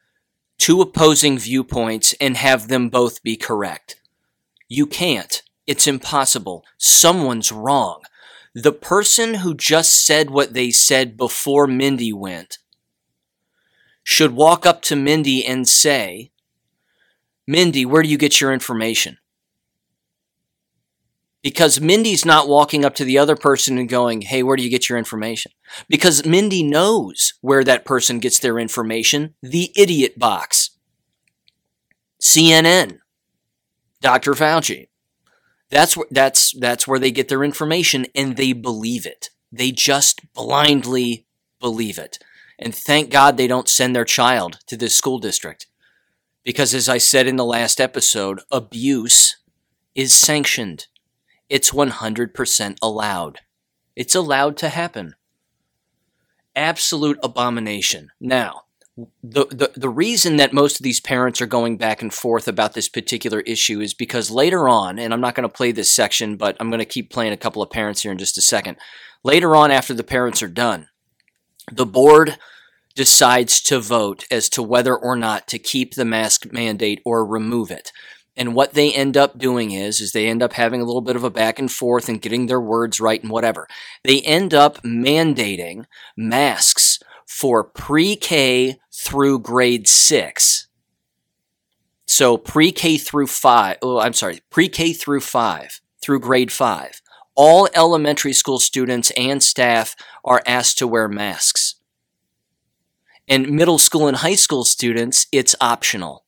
two 0.57 0.81
opposing 0.81 1.37
viewpoints 1.37 2.15
and 2.19 2.39
have 2.39 2.69
them 2.69 2.89
both 2.89 3.23
be 3.23 3.37
correct. 3.37 3.99
You 4.75 4.87
can't. 4.87 5.43
It's 5.67 5.87
impossible. 5.87 6.65
Someone's 6.79 7.53
wrong. 7.53 8.01
The 8.55 8.73
person 8.73 9.35
who 9.35 9.55
just 9.55 10.07
said 10.07 10.31
what 10.31 10.55
they 10.55 10.71
said 10.71 11.15
before 11.15 11.67
Mindy 11.67 12.11
went 12.11 12.57
should 14.03 14.33
walk 14.33 14.65
up 14.65 14.81
to 14.85 14.97
Mindy 14.97 15.45
and 15.45 15.69
say, 15.69 16.33
Mindy, 17.47 17.85
where 17.85 18.03
do 18.03 18.09
you 18.09 18.17
get 18.17 18.41
your 18.41 18.51
information? 18.51 19.19
Because 21.43 21.79
Mindy's 21.79 22.25
not 22.25 22.49
walking 22.49 22.83
up 22.83 22.95
to 22.95 23.05
the 23.05 23.19
other 23.19 23.37
person 23.37 23.77
and 23.77 23.91
going, 23.91 24.23
Hey, 24.23 24.43
where 24.43 24.57
do 24.57 24.63
you 24.63 24.71
get 24.71 24.89
your 24.89 24.97
information? 24.97 25.53
Because 25.87 26.25
Mindy 26.25 26.63
knows 26.63 27.35
where 27.43 27.63
that 27.65 27.85
person 27.85 28.21
gets 28.21 28.39
their 28.39 28.59
information 28.59 29.35
the 29.43 29.71
idiot 29.77 30.19
box. 30.19 30.71
CNN, 32.23 33.01
Dr. 34.03 34.33
Fauci. 34.33 34.89
That's 35.71 35.97
where 35.97 36.07
that's 36.11 36.53
that's 36.59 36.87
where 36.87 36.99
they 36.99 37.11
get 37.11 37.29
their 37.29 37.43
information 37.43 38.05
and 38.15 38.37
they 38.37 38.53
believe 38.53 39.07
it. 39.07 39.31
They 39.51 39.73
just 39.73 40.21
blindly 40.35 41.27
believe 41.61 41.99
it. 41.99 42.19
And 42.59 42.75
thank 42.75 43.11
God 43.11 43.37
they 43.37 43.47
don't 43.47 43.69
send 43.69 43.97
their 43.97 44.05
child 44.05 44.59
to 44.67 44.77
this 44.77 44.95
school 44.95 45.19
district. 45.19 45.67
Because 46.45 46.75
as 46.75 46.89
I 46.89 46.99
said 46.99 47.27
in 47.27 47.37
the 47.37 47.45
last 47.45 47.81
episode, 47.81 48.41
abuse 48.51 49.39
is 49.95 50.15
sanctioned. 50.15 50.87
It's 51.49 51.71
100% 51.71 52.77
allowed. 52.83 53.41
It's 53.95 54.15
allowed 54.15 54.57
to 54.59 54.69
happen. 54.69 55.15
Absolute 56.57 57.19
abomination. 57.23 58.11
Now, 58.21 58.63
the, 58.97 59.47
the 59.47 59.73
the 59.75 59.89
reason 59.89 60.37
that 60.37 60.53
most 60.53 60.79
of 60.79 60.85
these 60.85 61.01
parents 61.01 61.41
are 61.41 61.47
going 61.47 61.79
back 61.79 62.03
and 62.03 62.13
forth 62.13 62.47
about 62.47 62.75
this 62.75 62.89
particular 62.89 63.41
issue 63.41 63.81
is 63.81 63.95
because 63.95 64.31
later 64.31 64.69
on, 64.69 64.99
and 64.99 65.15
I'm 65.15 65.21
not 65.21 65.35
going 65.35 65.49
to 65.49 65.55
play 65.55 65.73
this 65.73 65.95
section, 65.95 66.37
but 66.37 66.57
I'm 66.61 66.69
going 66.69 66.79
to 66.79 66.85
keep 66.85 67.11
playing 67.11 67.33
a 67.33 67.39
couple 67.39 67.63
of 67.63 67.71
parents 67.71 68.03
here 68.03 68.13
in 68.13 68.19
just 68.19 68.37
a 68.37 68.43
second. 68.43 68.77
Later 69.25 69.57
on, 69.57 69.71
after 69.71 69.95
the 69.95 70.05
parents 70.05 70.43
are 70.43 70.49
done, 70.49 70.89
the 71.71 71.87
board 71.87 72.37
decides 72.95 73.63
to 73.63 73.81
vote 73.81 74.25
as 74.31 74.51
to 74.51 74.63
whether 74.63 74.95
or 74.95 75.17
not 75.17 75.49
to 75.49 75.59
keep 75.59 75.95
the 75.95 76.05
mask 76.05 76.53
mandate 76.53 77.01
or 77.07 77.25
remove 77.25 77.71
it. 77.71 77.93
And 78.37 78.55
what 78.55 78.73
they 78.73 78.93
end 78.93 79.17
up 79.17 79.39
doing 79.39 79.73
is, 79.73 80.01
is 80.01 80.13
they 80.13 80.27
end 80.27 80.43
up 80.43 80.55
having 80.55 80.81
a 80.81 80.85
little 80.85 81.03
bit 81.03 81.17
of 81.17 81.25
a 81.25 81.31
back 81.31 81.59
and 81.59 81.71
forth 81.71 82.09
and 82.09 82.21
getting 82.21 82.47
their 82.47 82.61
words 82.61 83.01
right 83.01 83.23
and 83.23 83.31
whatever. 83.31 83.67
They 84.05 84.21
end 84.23 84.55
up 84.55 84.83
mandating 84.83 85.85
masks 86.17 86.92
for 87.43 87.65
pre-K 87.65 88.79
through 88.95 89.41
grade 89.41 89.89
six. 89.89 90.69
So 92.07 92.37
pre-K 92.37 92.99
through 92.99 93.27
five, 93.27 93.79
oh, 93.83 93.99
I'm 93.99 94.13
sorry, 94.13 94.43
pre-K 94.49 94.93
through 94.93 95.23
five, 95.23 95.81
through 96.01 96.21
grade 96.21 96.53
five. 96.53 97.03
All 97.35 97.69
elementary 97.75 98.33
school 98.33 98.61
students 98.61 99.11
and 99.17 99.43
staff 99.43 99.97
are 100.25 100.41
asked 100.47 100.79
to 100.79 100.87
wear 100.87 101.09
masks. 101.09 101.75
And 103.27 103.51
middle 103.51 103.79
school 103.79 104.07
and 104.07 104.19
high 104.19 104.37
school 104.37 104.65
students, 104.65 105.27
it's 105.33 105.57
optional. 105.61 106.25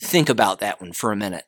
Think 0.00 0.30
about 0.30 0.58
that 0.60 0.80
one 0.80 0.94
for 0.94 1.12
a 1.12 1.16
minute. 1.16 1.44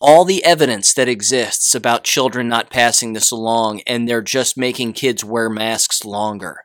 All 0.00 0.24
the 0.24 0.44
evidence 0.44 0.92
that 0.94 1.08
exists 1.08 1.72
about 1.72 2.02
children 2.02 2.48
not 2.48 2.68
passing 2.68 3.12
this 3.12 3.30
along 3.30 3.82
and 3.86 4.08
they're 4.08 4.22
just 4.22 4.58
making 4.58 4.94
kids 4.94 5.24
wear 5.24 5.48
masks 5.48 6.04
longer. 6.04 6.63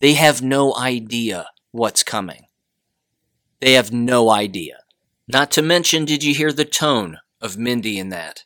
They 0.00 0.14
have 0.14 0.40
no 0.42 0.74
idea 0.76 1.48
what's 1.72 2.02
coming. 2.02 2.46
They 3.60 3.74
have 3.74 3.92
no 3.92 4.30
idea. 4.30 4.78
Not 5.28 5.50
to 5.52 5.62
mention, 5.62 6.04
did 6.04 6.24
you 6.24 6.34
hear 6.34 6.52
the 6.52 6.64
tone 6.64 7.18
of 7.40 7.58
Mindy 7.58 7.98
in 7.98 8.08
that? 8.08 8.42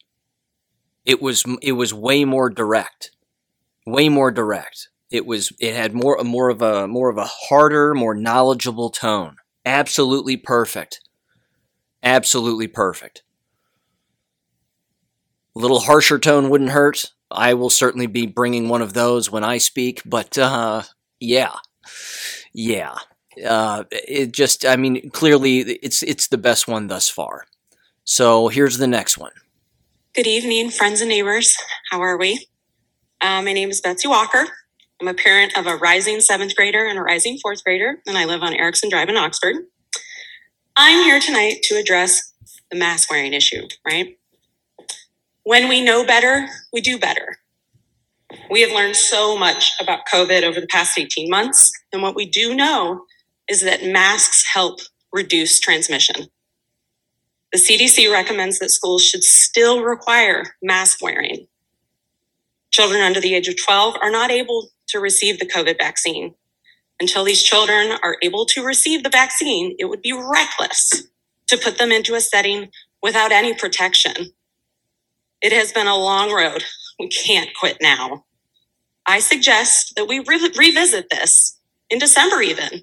It 1.04 1.22
was 1.22 1.44
it 1.62 1.72
was 1.72 1.94
way 1.94 2.24
more 2.24 2.50
direct, 2.50 3.12
way 3.86 4.08
more 4.08 4.30
direct. 4.30 4.88
It 5.10 5.26
was 5.26 5.52
it 5.60 5.74
had 5.74 5.94
more 5.94 6.18
more 6.24 6.48
of 6.48 6.60
a 6.60 6.88
more 6.88 7.10
of 7.10 7.18
a 7.18 7.24
harder, 7.48 7.94
more 7.94 8.14
knowledgeable 8.14 8.90
tone. 8.90 9.36
Absolutely 9.64 10.36
perfect. 10.36 11.00
Absolutely 12.02 12.66
perfect. 12.66 13.22
A 15.54 15.60
little 15.60 15.80
harsher 15.80 16.18
tone 16.18 16.50
wouldn't 16.50 16.70
hurt. 16.70 17.12
I 17.30 17.54
will 17.54 17.70
certainly 17.70 18.06
be 18.06 18.26
bringing 18.26 18.68
one 18.68 18.82
of 18.82 18.92
those 18.92 19.30
when 19.30 19.44
I 19.44 19.58
speak, 19.58 20.02
but 20.04 20.36
uh, 20.36 20.82
yeah, 21.20 21.57
yeah. 22.53 22.94
Uh, 23.44 23.85
it 23.90 24.33
just, 24.33 24.64
I 24.64 24.77
mean, 24.77 25.11
clearly 25.11 25.61
it's 25.61 26.03
it's 26.03 26.29
the 26.29 26.38
best 26.38 26.68
one 26.68 26.87
thus 26.87 27.09
far. 27.09 27.46
So 28.05 28.48
here's 28.48 28.79
the 28.79 28.87
next 28.87 29.18
one. 29.18 29.33
Good 30.14 30.27
evening, 30.27 30.70
friends 30.70 31.00
and 31.00 31.09
neighbors. 31.09 31.57
How 31.90 32.00
are 32.00 32.16
we? 32.16 32.46
Uh, 33.20 33.42
my 33.42 33.53
name 33.53 33.70
is 33.70 33.81
Betsy 33.81 34.07
Walker. 34.07 34.44
I'm 35.00 35.09
a 35.09 35.14
parent 35.14 35.57
of 35.59 35.66
a 35.66 35.77
rising 35.77 36.20
seventh 36.20 36.55
grader 36.55 36.87
and 36.87 36.98
a 36.98 37.03
rising 37.03 37.38
fourth 37.42 37.64
grader, 37.64 38.00
and 38.07 38.16
I 38.16 38.24
live 38.24 38.42
on 38.42 38.55
Erickson 38.55 38.90
Drive 38.90 39.09
in 39.09 39.16
Oxford. 39.16 39.57
I'm 40.77 41.05
here 41.05 41.20
tonight 41.20 41.62
to 41.64 41.77
address 41.77 42.33
the 42.70 42.77
mask 42.77 43.11
wearing 43.11 43.33
issue, 43.33 43.66
right? 43.87 44.18
When 45.42 45.68
we 45.68 45.85
know 45.85 46.07
better, 46.07 46.46
we 46.72 46.81
do 46.81 46.98
better. 46.98 47.38
We 48.50 48.60
have 48.62 48.72
learned 48.72 48.96
so 48.96 49.37
much 49.38 49.74
about 49.80 50.06
COVID 50.12 50.42
over 50.42 50.60
the 50.60 50.66
past 50.66 50.98
18 50.98 51.30
months, 51.30 51.72
and 51.92 52.02
what 52.02 52.16
we 52.16 52.26
do 52.26 52.54
know 52.54 53.04
is 53.48 53.60
that 53.62 53.84
masks 53.84 54.44
help 54.52 54.80
reduce 55.12 55.60
transmission. 55.60 56.26
The 57.52 57.58
CDC 57.58 58.10
recommends 58.12 58.58
that 58.58 58.70
schools 58.70 59.04
should 59.04 59.22
still 59.22 59.82
require 59.82 60.56
mask 60.62 61.02
wearing. 61.02 61.46
Children 62.72 63.02
under 63.02 63.20
the 63.20 63.34
age 63.34 63.48
of 63.48 63.56
12 63.56 63.96
are 64.02 64.10
not 64.10 64.30
able 64.30 64.70
to 64.88 64.98
receive 64.98 65.38
the 65.38 65.46
COVID 65.46 65.78
vaccine. 65.78 66.34
Until 67.00 67.24
these 67.24 67.42
children 67.42 67.96
are 68.02 68.16
able 68.22 68.46
to 68.46 68.64
receive 68.64 69.02
the 69.04 69.10
vaccine, 69.10 69.76
it 69.78 69.87
would 69.87 70.02
be 70.02 70.12
reckless 70.12 70.90
to 71.48 71.56
put 71.56 71.78
them 71.78 71.92
into 71.92 72.14
a 72.14 72.20
setting 72.20 72.70
without 73.02 73.32
any 73.32 73.54
protection. 73.54 74.32
It 75.42 75.52
has 75.52 75.72
been 75.72 75.87
a 75.87 75.96
long 75.96 76.32
road. 76.32 76.64
We 76.98 77.09
can't 77.09 77.50
quit 77.59 77.78
now. 77.80 78.24
I 79.07 79.20
suggest 79.20 79.94
that 79.96 80.07
we 80.09 80.20
re- 80.20 80.50
revisit 80.57 81.09
this 81.11 81.59
in 81.90 81.98
December, 81.98 82.40
even. 82.42 82.83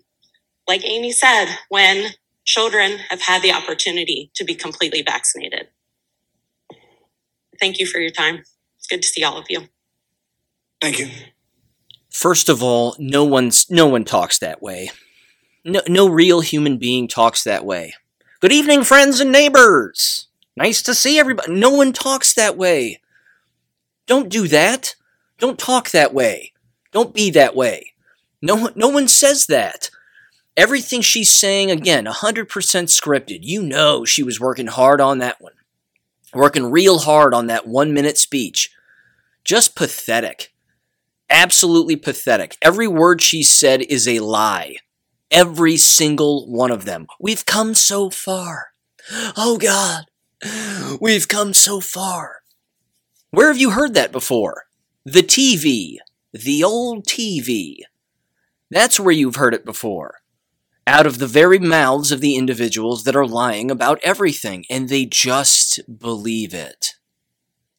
Like 0.68 0.86
Amy 0.86 1.12
said, 1.12 1.58
when 1.70 2.12
children 2.46 3.00
have 3.10 3.22
had 3.22 3.42
the 3.42 3.52
opportunity 3.54 4.32
to 4.36 4.44
be 4.44 4.56
completely 4.56 5.02
vaccinated. 5.02 5.68
Thank 7.60 7.80
you 7.80 7.86
for 7.86 8.00
your 8.00 8.12
time. 8.12 8.44
It's 8.78 8.88
good 8.88 9.02
to 9.02 9.08
see 9.08 9.24
all 9.24 9.38
of 9.38 9.46
you. 9.50 9.68
Thank 10.82 11.00
you. 11.00 11.10
First 12.12 12.50
of 12.50 12.64
all, 12.64 12.96
no 13.00 13.24
one's 13.24 13.70
no 13.70 13.88
one 13.88 14.04
talks 14.04 14.40
that 14.40 14.62
way. 14.62 14.92
No, 15.64 15.82
no 15.88 16.10
real 16.10 16.42
human 16.42 16.78
being 16.78 17.08
talks 17.08 17.44
that 17.44 17.66
way. 17.66 17.94
Good 18.40 18.52
evening, 18.52 18.84
friends 18.84 19.20
and 19.20 19.32
neighbors. 19.32 20.28
Nice 20.58 20.82
to 20.84 20.96
see 20.96 21.20
everybody. 21.20 21.54
No 21.54 21.70
one 21.70 21.94
talks 21.94 22.34
that 22.34 22.58
way. 22.58 23.01
Don't 24.08 24.30
do 24.30 24.48
that. 24.48 24.96
Don't 25.40 25.60
talk 25.60 25.92
that 25.92 26.14
way. 26.14 26.54
Don't 26.92 27.14
be 27.14 27.30
that 27.32 27.56
way. 27.56 27.94
No, 28.42 28.70
no 28.76 28.90
one 28.90 29.08
says 29.08 29.48
that. 29.48 29.90
Everything 30.58 31.02
she's 31.02 31.34
saying, 31.34 31.72
again, 31.72 32.06
100% 32.06 32.46
scripted. 32.48 33.40
You 33.42 33.64
know 33.64 34.04
she 34.04 34.24
was 34.24 34.40
working 34.40 34.68
hard 34.68 35.00
on 35.00 35.20
that 35.20 35.40
one. 35.40 35.54
Working 36.34 36.72
real 36.72 37.00
hard 37.00 37.34
on 37.34 37.48
that 37.48 37.68
one 37.68 37.94
minute 37.94 38.18
speech. 38.18 38.72
Just 39.44 39.76
pathetic. 39.76 40.54
Absolutely 41.30 41.96
pathetic. 41.96 42.58
Every 42.62 42.88
word 42.88 43.22
she 43.22 43.44
said 43.44 43.82
is 43.84 44.08
a 44.08 44.20
lie. 44.20 44.78
Every 45.30 45.78
single 45.78 46.46
one 46.52 46.72
of 46.72 46.84
them. 46.84 47.08
We've 47.20 47.46
come 47.46 47.74
so 47.74 48.10
far. 48.10 48.72
Oh 49.38 49.58
God, 49.58 50.06
we've 51.00 51.28
come 51.28 51.54
so 51.54 51.80
far. 51.80 52.41
Where 53.32 53.48
have 53.48 53.58
you 53.58 53.72
heard 53.72 53.94
that 53.94 54.12
before? 54.12 54.66
The 55.06 55.24
TV. 55.24 55.98
The 56.34 56.64
old 56.64 57.06
TV. 57.06 57.78
That's 58.70 59.00
where 59.00 59.14
you've 59.14 59.38
heard 59.38 59.54
it 59.54 59.64
before. 59.64 60.16
Out 60.86 61.06
of 61.06 61.18
the 61.18 61.28
very 61.28 61.58
mouths 61.58 62.12
of 62.12 62.20
the 62.20 62.36
individuals 62.36 63.06
that 63.06 63.16
are 63.16 63.26
lying 63.26 63.72
about 63.72 64.00
everything, 64.04 64.66
and 64.70 64.90
they 64.90 65.06
just 65.06 65.80
believe 66.00 66.54
it. 66.54 66.96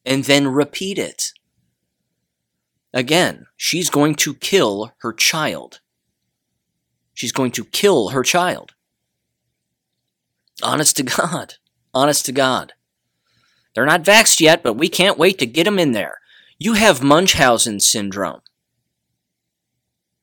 And 0.03 0.23
then 0.23 0.47
repeat 0.47 0.97
it. 0.97 1.31
Again, 2.91 3.45
she's 3.55 3.91
going 3.91 4.15
to 4.15 4.33
kill 4.33 4.93
her 5.01 5.13
child. 5.13 5.81
She's 7.13 7.31
going 7.31 7.51
to 7.51 7.65
kill 7.65 8.09
her 8.09 8.23
child. 8.23 8.73
Honest 10.63 10.97
to 10.97 11.03
God. 11.03 11.55
Honest 11.93 12.25
to 12.25 12.31
God. 12.31 12.73
They're 13.73 13.85
not 13.85 14.03
vaxxed 14.03 14.39
yet, 14.39 14.63
but 14.63 14.73
we 14.73 14.87
can't 14.89 15.17
wait 15.17 15.39
to 15.39 15.45
get 15.45 15.63
them 15.65 15.79
in 15.79 15.91
there. 15.91 16.19
You 16.59 16.73
have 16.73 17.03
Munchausen 17.03 17.79
syndrome. 17.79 18.41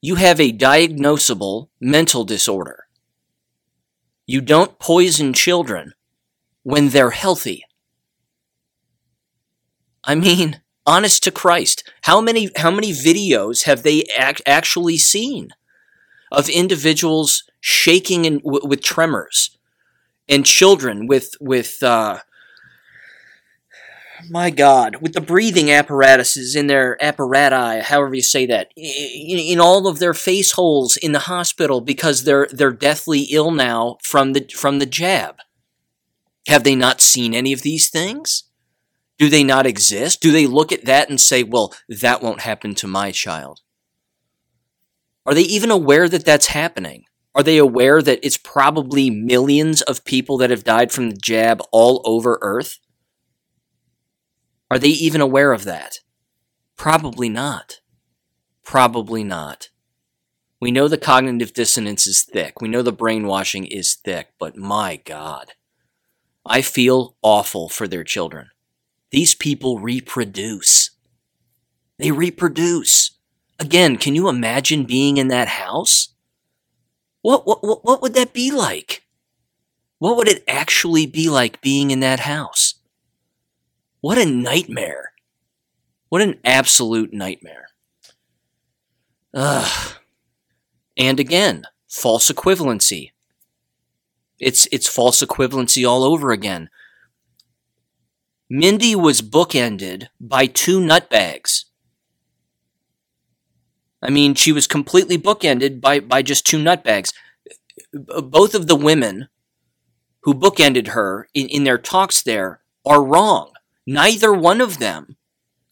You 0.00 0.14
have 0.14 0.40
a 0.40 0.52
diagnosable 0.52 1.68
mental 1.80 2.24
disorder. 2.24 2.86
You 4.26 4.40
don't 4.40 4.78
poison 4.78 5.32
children 5.32 5.92
when 6.62 6.90
they're 6.90 7.10
healthy. 7.10 7.64
I 10.04 10.14
mean, 10.14 10.60
honest 10.86 11.22
to 11.24 11.30
Christ, 11.30 11.90
how 12.02 12.20
many 12.20 12.50
how 12.56 12.70
many 12.70 12.92
videos 12.92 13.64
have 13.64 13.82
they 13.82 14.04
act, 14.16 14.40
actually 14.46 14.96
seen 14.96 15.50
of 16.32 16.48
individuals 16.48 17.44
shaking 17.60 18.24
and 18.24 18.42
w- 18.42 18.66
with 18.66 18.82
tremors 18.82 19.58
and 20.28 20.46
children 20.46 21.06
with 21.06 21.34
with 21.40 21.82
uh, 21.82 22.20
my 24.28 24.50
God, 24.50 24.96
with 24.96 25.12
the 25.12 25.20
breathing 25.20 25.70
apparatuses 25.70 26.56
in 26.56 26.66
their 26.66 26.96
apparati, 27.00 27.82
however 27.82 28.14
you 28.14 28.22
say 28.22 28.46
that, 28.46 28.70
in, 28.76 29.38
in, 29.38 29.60
all 29.60 29.86
of 29.86 29.98
their 29.98 30.14
face 30.14 30.52
holes 30.52 30.96
in 30.96 31.12
the 31.12 31.20
hospital 31.20 31.80
because 31.80 32.24
they're 32.24 32.48
they're 32.50 32.72
deathly 32.72 33.22
ill 33.30 33.50
now 33.50 33.96
from 34.02 34.32
the 34.32 34.46
from 34.54 34.78
the 34.78 34.86
jab. 34.86 35.36
Have 36.46 36.64
they 36.64 36.74
not 36.74 37.00
seen 37.00 37.34
any 37.34 37.52
of 37.52 37.62
these 37.62 37.88
things? 37.88 38.44
Do 39.18 39.28
they 39.28 39.44
not 39.44 39.66
exist? 39.66 40.20
Do 40.20 40.32
they 40.32 40.46
look 40.46 40.72
at 40.72 40.86
that 40.86 41.08
and 41.08 41.20
say, 41.20 41.42
"Well, 41.42 41.74
that 41.88 42.22
won't 42.22 42.40
happen 42.40 42.74
to 42.76 42.88
my 42.88 43.12
child"? 43.12 43.60
Are 45.24 45.34
they 45.34 45.42
even 45.42 45.70
aware 45.70 46.08
that 46.08 46.24
that's 46.24 46.48
happening? 46.48 47.04
Are 47.34 47.42
they 47.42 47.58
aware 47.58 48.02
that 48.02 48.18
it's 48.22 48.36
probably 48.36 49.08
millions 49.08 49.82
of 49.82 50.04
people 50.04 50.36
that 50.38 50.50
have 50.50 50.64
died 50.64 50.90
from 50.90 51.10
the 51.10 51.16
jab 51.16 51.62
all 51.70 52.02
over 52.04 52.38
Earth? 52.42 52.78
Are 54.70 54.78
they 54.78 54.88
even 54.88 55.20
aware 55.20 55.52
of 55.52 55.64
that? 55.64 56.00
Probably 56.76 57.28
not. 57.28 57.80
Probably 58.64 59.24
not. 59.24 59.70
We 60.60 60.70
know 60.70 60.88
the 60.88 60.98
cognitive 60.98 61.52
dissonance 61.52 62.06
is 62.06 62.22
thick. 62.22 62.60
We 62.60 62.68
know 62.68 62.82
the 62.82 62.92
brainwashing 62.92 63.66
is 63.66 63.94
thick, 63.94 64.28
but 64.38 64.56
my 64.56 64.96
God, 64.96 65.52
I 66.44 66.62
feel 66.62 67.16
awful 67.22 67.68
for 67.68 67.88
their 67.88 68.04
children. 68.04 68.50
These 69.10 69.34
people 69.34 69.78
reproduce. 69.78 70.90
They 71.98 72.12
reproduce. 72.12 73.12
Again, 73.58 73.96
can 73.96 74.14
you 74.14 74.28
imagine 74.28 74.84
being 74.84 75.16
in 75.16 75.28
that 75.28 75.48
house? 75.48 76.14
What, 77.22 77.46
what, 77.46 77.84
what, 77.84 78.00
would 78.02 78.14
that 78.14 78.32
be 78.32 78.50
like? 78.50 79.02
What 79.98 80.16
would 80.16 80.28
it 80.28 80.44
actually 80.48 81.06
be 81.06 81.28
like 81.28 81.60
being 81.60 81.90
in 81.90 82.00
that 82.00 82.20
house? 82.20 82.74
What 84.00 84.18
a 84.18 84.26
nightmare. 84.26 85.12
What 86.08 86.22
an 86.22 86.38
absolute 86.44 87.12
nightmare. 87.12 87.66
Ugh. 89.34 89.94
And 90.96 91.20
again, 91.20 91.64
false 91.88 92.30
equivalency. 92.30 93.12
It's 94.38 94.66
it's 94.72 94.88
false 94.88 95.22
equivalency 95.22 95.88
all 95.88 96.02
over 96.02 96.32
again. 96.32 96.70
Mindy 98.48 98.96
was 98.96 99.22
bookended 99.22 100.08
by 100.20 100.46
two 100.46 100.80
nutbags. 100.80 101.66
I 104.02 104.10
mean, 104.10 104.34
she 104.34 104.50
was 104.50 104.66
completely 104.66 105.18
bookended 105.18 105.80
by, 105.80 106.00
by 106.00 106.22
just 106.22 106.46
two 106.46 106.58
nutbags. 106.58 107.12
Both 107.92 108.54
of 108.54 108.66
the 108.66 108.76
women 108.76 109.28
who 110.22 110.34
bookended 110.34 110.88
her 110.88 111.28
in, 111.32 111.48
in 111.48 111.64
their 111.64 111.78
talks 111.78 112.22
there 112.22 112.60
are 112.84 113.04
wrong. 113.04 113.49
Neither 113.90 114.32
one 114.32 114.60
of 114.60 114.78
them 114.78 115.16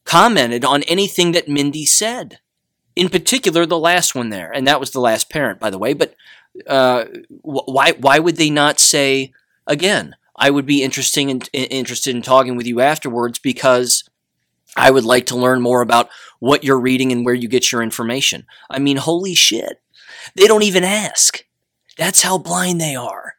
commented 0.05 0.64
on 0.64 0.83
anything 0.83 1.31
that 1.33 1.47
Mindy 1.47 1.87
said. 1.87 2.41
In 2.97 3.11
particular, 3.11 3.64
the 3.64 3.79
last 3.79 4.12
one 4.12 4.31
there, 4.31 4.51
and 4.51 4.66
that 4.66 4.81
was 4.81 4.91
the 4.91 4.99
last 4.99 5.31
parent, 5.31 5.61
by 5.61 5.71
the 5.71 5.79
way. 5.79 5.93
But 5.93 6.16
uh, 6.66 7.05
why 7.43 7.93
why 7.93 8.19
would 8.19 8.35
they 8.35 8.51
not 8.51 8.81
say 8.81 9.33
again? 9.69 10.16
I 10.35 10.51
would 10.51 10.66
be 10.66 10.83
interesting 10.83 11.31
in, 11.31 11.43
interested 11.53 12.16
in 12.16 12.23
talking 12.23 12.57
with 12.57 12.66
you 12.66 12.81
afterwards 12.81 13.39
because 13.39 14.03
I 14.77 14.91
would 14.91 15.05
like 15.05 15.27
to 15.27 15.37
learn 15.37 15.61
more 15.61 15.81
about 15.81 16.09
what 16.41 16.64
you're 16.64 16.81
reading 16.81 17.12
and 17.12 17.25
where 17.25 17.37
you 17.37 17.47
get 17.47 17.71
your 17.71 17.85
information. 17.85 18.47
I 18.69 18.81
mean, 18.81 18.97
holy 18.97 19.37
shit. 19.37 19.81
They 20.35 20.49
don't 20.49 20.64
even 20.64 20.83
ask. 20.83 21.45
That's 21.97 22.23
how 22.23 22.37
blind 22.37 22.81
they 22.81 22.97
are. 22.97 23.35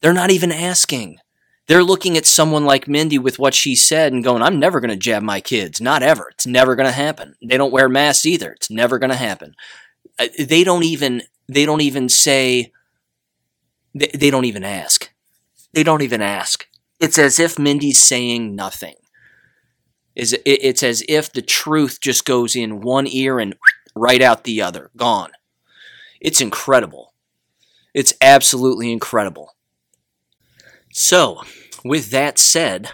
They're 0.00 0.12
not 0.12 0.32
even 0.32 0.50
asking. 0.50 1.20
They're 1.66 1.82
looking 1.82 2.16
at 2.16 2.26
someone 2.26 2.64
like 2.64 2.86
Mindy 2.86 3.18
with 3.18 3.38
what 3.38 3.54
she 3.54 3.74
said 3.74 4.12
and 4.12 4.22
going, 4.22 4.42
I'm 4.42 4.60
never 4.60 4.80
going 4.80 4.90
to 4.90 4.96
jab 4.96 5.22
my 5.22 5.40
kids. 5.40 5.80
Not 5.80 6.02
ever. 6.02 6.28
It's 6.30 6.46
never 6.46 6.76
going 6.76 6.86
to 6.86 6.92
happen. 6.92 7.34
They 7.42 7.56
don't 7.56 7.72
wear 7.72 7.88
masks 7.88 8.24
either. 8.24 8.52
It's 8.52 8.70
never 8.70 8.98
going 8.98 9.10
to 9.10 9.16
happen. 9.16 9.54
They 10.38 10.62
don't 10.62 10.84
even, 10.84 11.22
they 11.48 11.66
don't 11.66 11.80
even 11.80 12.08
say, 12.08 12.72
they, 13.94 14.10
they 14.14 14.30
don't 14.30 14.44
even 14.44 14.62
ask. 14.62 15.10
They 15.72 15.82
don't 15.82 16.02
even 16.02 16.22
ask. 16.22 16.66
It's 17.00 17.18
as 17.18 17.40
if 17.40 17.58
Mindy's 17.58 18.02
saying 18.02 18.54
nothing. 18.54 18.94
Is 20.14 20.38
It's 20.46 20.82
as 20.82 21.02
if 21.08 21.32
the 21.32 21.42
truth 21.42 22.00
just 22.00 22.24
goes 22.24 22.56
in 22.56 22.80
one 22.80 23.06
ear 23.06 23.38
and 23.38 23.56
right 23.94 24.22
out 24.22 24.44
the 24.44 24.62
other. 24.62 24.90
Gone. 24.96 25.32
It's 26.20 26.40
incredible. 26.40 27.12
It's 27.92 28.14
absolutely 28.20 28.92
incredible. 28.92 29.55
So, 30.98 31.42
with 31.84 32.08
that 32.12 32.38
said, 32.38 32.92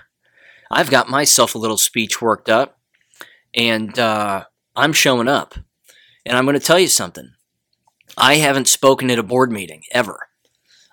I've 0.73 0.91
got 0.91 1.09
myself 1.09 1.55
a 1.55 1.59
little 1.59 1.77
speech 1.77 2.21
worked 2.21 2.49
up, 2.49 2.81
and 3.55 3.97
uh, 3.97 4.47
I'm 4.75 4.93
showing 4.93 5.29
up. 5.29 5.55
And 6.27 6.37
I'm 6.37 6.45
going 6.45 6.59
to 6.59 6.67
tell 6.67 6.81
you 6.81 6.89
something. 6.89 7.31
I 8.19 8.35
haven't 8.35 8.67
spoken 8.67 9.09
at 9.13 9.21
a 9.21 9.23
board 9.23 9.53
meeting 9.53 9.85
ever. 9.93 10.19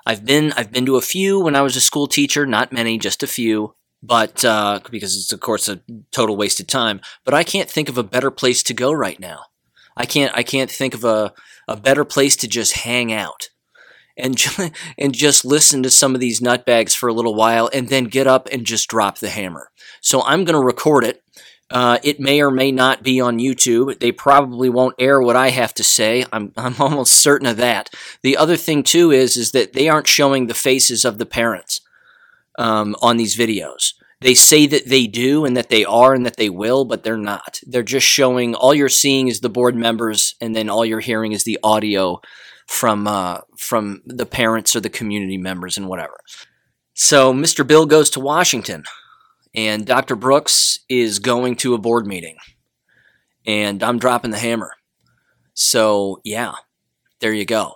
I've 0.06 0.24
been 0.24 0.54
I've 0.54 0.72
been 0.72 0.86
to 0.86 0.98
a 0.98 1.02
few 1.02 1.40
when 1.40 1.56
I 1.56 1.64
was 1.64 1.76
a 1.76 1.82
school 1.82 2.06
teacher, 2.06 2.46
not 2.46 2.72
many, 2.72 3.00
just 3.00 3.24
a 3.24 3.28
few, 3.28 3.74
but 4.04 4.46
uh, 4.46 4.80
because 4.92 5.16
it's 5.16 5.34
of 5.34 5.40
course 5.40 5.68
a 5.68 5.82
total 6.12 6.38
waste 6.38 6.60
of 6.60 6.68
time. 6.68 7.02
But 7.26 7.34
I 7.34 7.44
can't 7.44 7.72
think 7.72 7.90
of 7.90 7.98
a 7.98 8.04
better 8.04 8.30
place 8.30 8.62
to 8.64 8.74
go 8.76 8.92
right 8.92 9.20
now. 9.20 9.46
I 9.98 10.06
can't 10.06 10.32
I 10.38 10.44
can't 10.44 10.70
think 10.70 10.94
of 10.94 11.04
a, 11.04 11.34
a 11.68 11.76
better 11.76 12.06
place 12.06 12.36
to 12.36 12.48
just 12.48 12.74
hang 12.74 13.12
out 13.12 13.50
and 14.20 14.72
and 14.98 15.14
just 15.14 15.46
listen 15.46 15.84
to 15.84 15.90
some 15.90 16.14
of 16.14 16.22
these 16.22 16.42
nutbags 16.42 16.96
for 16.96 17.10
a 17.10 17.14
little 17.14 17.36
while 17.36 17.70
and 17.74 17.90
then 17.90 18.06
get 18.06 18.28
up 18.28 18.48
and 18.52 18.66
just 18.66 18.90
drop 18.90 19.20
the 19.20 19.30
hammer. 19.30 19.72
So 20.02 20.24
I'm 20.24 20.44
going 20.46 20.60
to 20.60 20.66
record 20.66 21.04
it. 21.04 21.24
Uh, 21.72 22.00
it 22.04 22.20
may 22.20 22.42
or 22.42 22.50
may 22.50 22.72
not 22.72 23.04
be 23.04 23.22
on 23.22 23.38
YouTube. 23.38 24.00
They 24.00 24.12
probably 24.12 24.70
won't 24.70 24.96
air 24.98 25.22
what 25.22 25.36
I 25.36 25.50
have 25.50 25.74
to 25.76 25.84
say. 25.84 26.26
I'm, 26.34 26.52
I'm 26.58 26.76
almost 26.80 27.14
certain 27.14 27.48
of 27.48 27.58
that. 27.58 27.90
The 28.24 28.38
other 28.38 28.58
thing 28.58 28.84
too 28.84 29.12
is 29.12 29.38
is 29.38 29.52
that 29.52 29.74
they 29.74 29.88
aren't 29.88 30.08
showing 30.08 30.48
the 30.48 30.54
faces 30.54 31.06
of 31.06 31.18
the 31.18 31.26
parents 31.26 31.82
um, 32.58 32.96
on 33.02 33.18
these 33.18 33.38
videos. 33.38 33.94
They 34.22 34.34
say 34.34 34.68
that 34.68 34.88
they 34.88 35.08
do 35.08 35.46
and 35.46 35.56
that 35.56 35.70
they 35.70 35.86
are 35.86 36.14
and 36.14 36.26
that 36.26 36.36
they 36.36 36.50
will, 36.50 36.84
but 36.84 37.04
they're 37.04 37.18
not. 37.18 37.62
They're 37.66 37.84
just 37.84 38.06
showing. 38.06 38.54
All 38.54 38.74
you're 38.74 38.90
seeing 38.90 39.30
is 39.30 39.40
the 39.40 39.50
board 39.50 39.76
members, 39.76 40.36
and 40.42 40.54
then 40.54 40.70
all 40.70 40.86
you're 40.86 41.00
hearing 41.00 41.32
is 41.32 41.46
the 41.46 41.58
audio 41.64 42.20
from 42.70 43.08
uh, 43.08 43.40
from 43.58 44.00
the 44.06 44.28
parents 44.28 44.76
or 44.76 44.80
the 44.80 44.92
community 44.92 45.38
members 45.38 45.76
and 45.76 45.88
whatever. 45.88 46.20
So 46.94 47.34
Mr. 47.34 47.66
Bill 47.66 47.88
goes 47.88 48.12
to 48.12 48.20
Washington, 48.20 48.84
and 49.56 49.88
Dr. 49.88 50.16
Brooks 50.16 50.80
is 50.88 51.18
going 51.18 51.56
to 51.58 51.74
a 51.74 51.80
board 51.80 52.06
meeting, 52.06 52.38
and 53.46 53.82
I'm 53.82 53.98
dropping 53.98 54.30
the 54.30 54.38
hammer. 54.38 54.74
So 55.56 56.22
yeah, 56.24 56.54
there 57.22 57.34
you 57.34 57.44
go. 57.44 57.74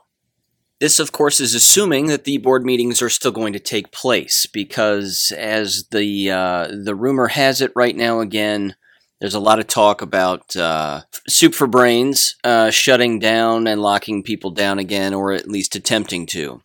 This, 0.80 1.00
of 1.00 1.12
course, 1.12 1.40
is 1.40 1.56
assuming 1.56 2.06
that 2.08 2.26
the 2.26 2.38
board 2.38 2.64
meetings 2.64 3.02
are 3.02 3.10
still 3.10 3.32
going 3.32 3.54
to 3.54 3.60
take 3.60 3.92
place, 3.92 4.46
because 4.46 5.34
as 5.36 5.86
the 5.90 6.30
uh, 6.30 6.68
the 6.84 6.96
rumor 6.96 7.30
has 7.30 7.62
it 7.62 7.72
right 7.76 7.96
now, 7.96 8.20
again, 8.20 8.76
there's 9.24 9.34
a 9.34 9.40
lot 9.40 9.58
of 9.58 9.68
talk 9.68 10.02
about 10.02 10.54
uh, 10.54 11.00
Soup 11.30 11.56
for 11.56 11.66
Brains 11.66 12.36
uh, 12.44 12.70
shutting 12.70 13.20
down 13.20 13.68
and 13.68 13.82
locking 13.82 14.22
people 14.22 14.52
down 14.52 14.80
again, 14.80 15.14
or 15.14 15.32
at 15.32 15.48
least 15.48 15.78
attempting 15.78 16.26
to. 16.26 16.62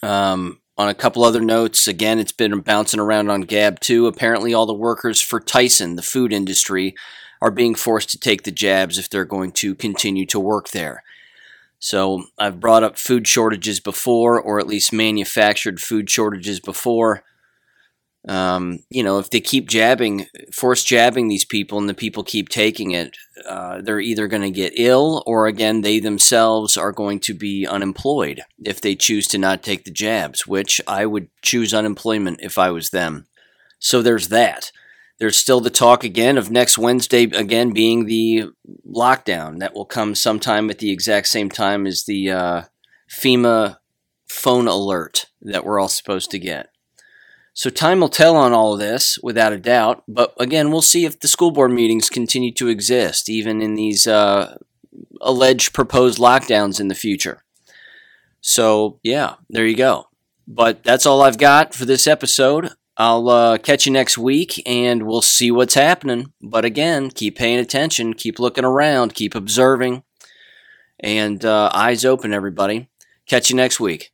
Um, 0.00 0.60
on 0.78 0.88
a 0.88 0.94
couple 0.94 1.24
other 1.24 1.40
notes, 1.40 1.88
again, 1.88 2.20
it's 2.20 2.30
been 2.30 2.60
bouncing 2.60 3.00
around 3.00 3.28
on 3.28 3.40
Gab 3.40 3.80
too. 3.80 4.06
Apparently, 4.06 4.54
all 4.54 4.66
the 4.66 4.72
workers 4.72 5.20
for 5.20 5.40
Tyson, 5.40 5.96
the 5.96 6.02
food 6.02 6.32
industry, 6.32 6.94
are 7.42 7.50
being 7.50 7.74
forced 7.74 8.10
to 8.10 8.20
take 8.20 8.44
the 8.44 8.52
jabs 8.52 8.96
if 8.96 9.10
they're 9.10 9.24
going 9.24 9.50
to 9.50 9.74
continue 9.74 10.26
to 10.26 10.38
work 10.38 10.68
there. 10.68 11.02
So, 11.80 12.26
I've 12.38 12.60
brought 12.60 12.84
up 12.84 12.98
food 12.98 13.26
shortages 13.26 13.80
before, 13.80 14.40
or 14.40 14.60
at 14.60 14.68
least 14.68 14.92
manufactured 14.92 15.80
food 15.80 16.08
shortages 16.08 16.60
before 16.60 17.24
um, 18.28 18.78
you 18.88 19.02
know, 19.02 19.18
if 19.18 19.30
they 19.30 19.40
keep 19.40 19.68
jabbing, 19.68 20.26
force 20.50 20.82
jabbing 20.82 21.28
these 21.28 21.44
people, 21.44 21.78
and 21.78 21.88
the 21.88 21.94
people 21.94 22.24
keep 22.24 22.48
taking 22.48 22.92
it, 22.92 23.16
uh, 23.46 23.82
they're 23.82 24.00
either 24.00 24.28
going 24.28 24.42
to 24.42 24.50
get 24.50 24.72
ill, 24.76 25.22
or 25.26 25.46
again, 25.46 25.82
they 25.82 25.98
themselves 25.98 26.76
are 26.76 26.92
going 26.92 27.20
to 27.20 27.34
be 27.34 27.66
unemployed 27.66 28.42
if 28.64 28.80
they 28.80 28.94
choose 28.94 29.26
to 29.28 29.38
not 29.38 29.62
take 29.62 29.84
the 29.84 29.90
jabs. 29.90 30.46
Which 30.46 30.80
I 30.86 31.04
would 31.04 31.28
choose 31.42 31.74
unemployment 31.74 32.40
if 32.42 32.56
I 32.56 32.70
was 32.70 32.90
them. 32.90 33.26
So 33.78 34.00
there's 34.00 34.28
that. 34.28 34.72
There's 35.18 35.36
still 35.36 35.60
the 35.60 35.70
talk 35.70 36.02
again 36.02 36.38
of 36.38 36.50
next 36.50 36.78
Wednesday 36.78 37.24
again 37.24 37.72
being 37.72 38.06
the 38.06 38.50
lockdown 38.88 39.58
that 39.60 39.74
will 39.74 39.84
come 39.84 40.14
sometime 40.14 40.70
at 40.70 40.78
the 40.78 40.90
exact 40.90 41.28
same 41.28 41.50
time 41.50 41.86
as 41.86 42.04
the 42.04 42.30
uh, 42.30 42.62
FEMA 43.10 43.76
phone 44.28 44.66
alert 44.66 45.26
that 45.42 45.64
we're 45.64 45.78
all 45.78 45.88
supposed 45.88 46.30
to 46.30 46.38
get. 46.38 46.73
So 47.54 47.70
time 47.70 48.00
will 48.00 48.08
tell 48.08 48.36
on 48.36 48.52
all 48.52 48.74
of 48.74 48.80
this, 48.80 49.16
without 49.22 49.52
a 49.52 49.58
doubt. 49.58 50.02
But 50.08 50.34
again, 50.38 50.72
we'll 50.72 50.82
see 50.82 51.04
if 51.04 51.20
the 51.20 51.28
school 51.28 51.52
board 51.52 51.70
meetings 51.70 52.10
continue 52.10 52.52
to 52.52 52.68
exist, 52.68 53.30
even 53.30 53.62
in 53.62 53.74
these 53.74 54.08
uh, 54.08 54.58
alleged 55.20 55.72
proposed 55.72 56.18
lockdowns 56.18 56.80
in 56.80 56.88
the 56.88 56.94
future. 56.96 57.44
So 58.40 58.98
yeah, 59.02 59.36
there 59.48 59.66
you 59.66 59.76
go. 59.76 60.08
But 60.46 60.82
that's 60.82 61.06
all 61.06 61.22
I've 61.22 61.38
got 61.38 61.74
for 61.74 61.84
this 61.84 62.06
episode. 62.06 62.70
I'll 62.96 63.28
uh, 63.28 63.58
catch 63.58 63.86
you 63.86 63.92
next 63.92 64.18
week 64.18 64.62
and 64.66 65.04
we'll 65.04 65.22
see 65.22 65.50
what's 65.50 65.74
happening. 65.74 66.32
But 66.42 66.64
again, 66.64 67.10
keep 67.10 67.36
paying 67.36 67.58
attention, 67.58 68.14
keep 68.14 68.38
looking 68.38 68.64
around, 68.64 69.14
keep 69.14 69.34
observing, 69.34 70.02
and 71.00 71.44
uh, 71.44 71.70
eyes 71.72 72.04
open, 72.04 72.32
everybody. 72.32 72.88
Catch 73.26 73.50
you 73.50 73.56
next 73.56 73.80
week. 73.80 74.13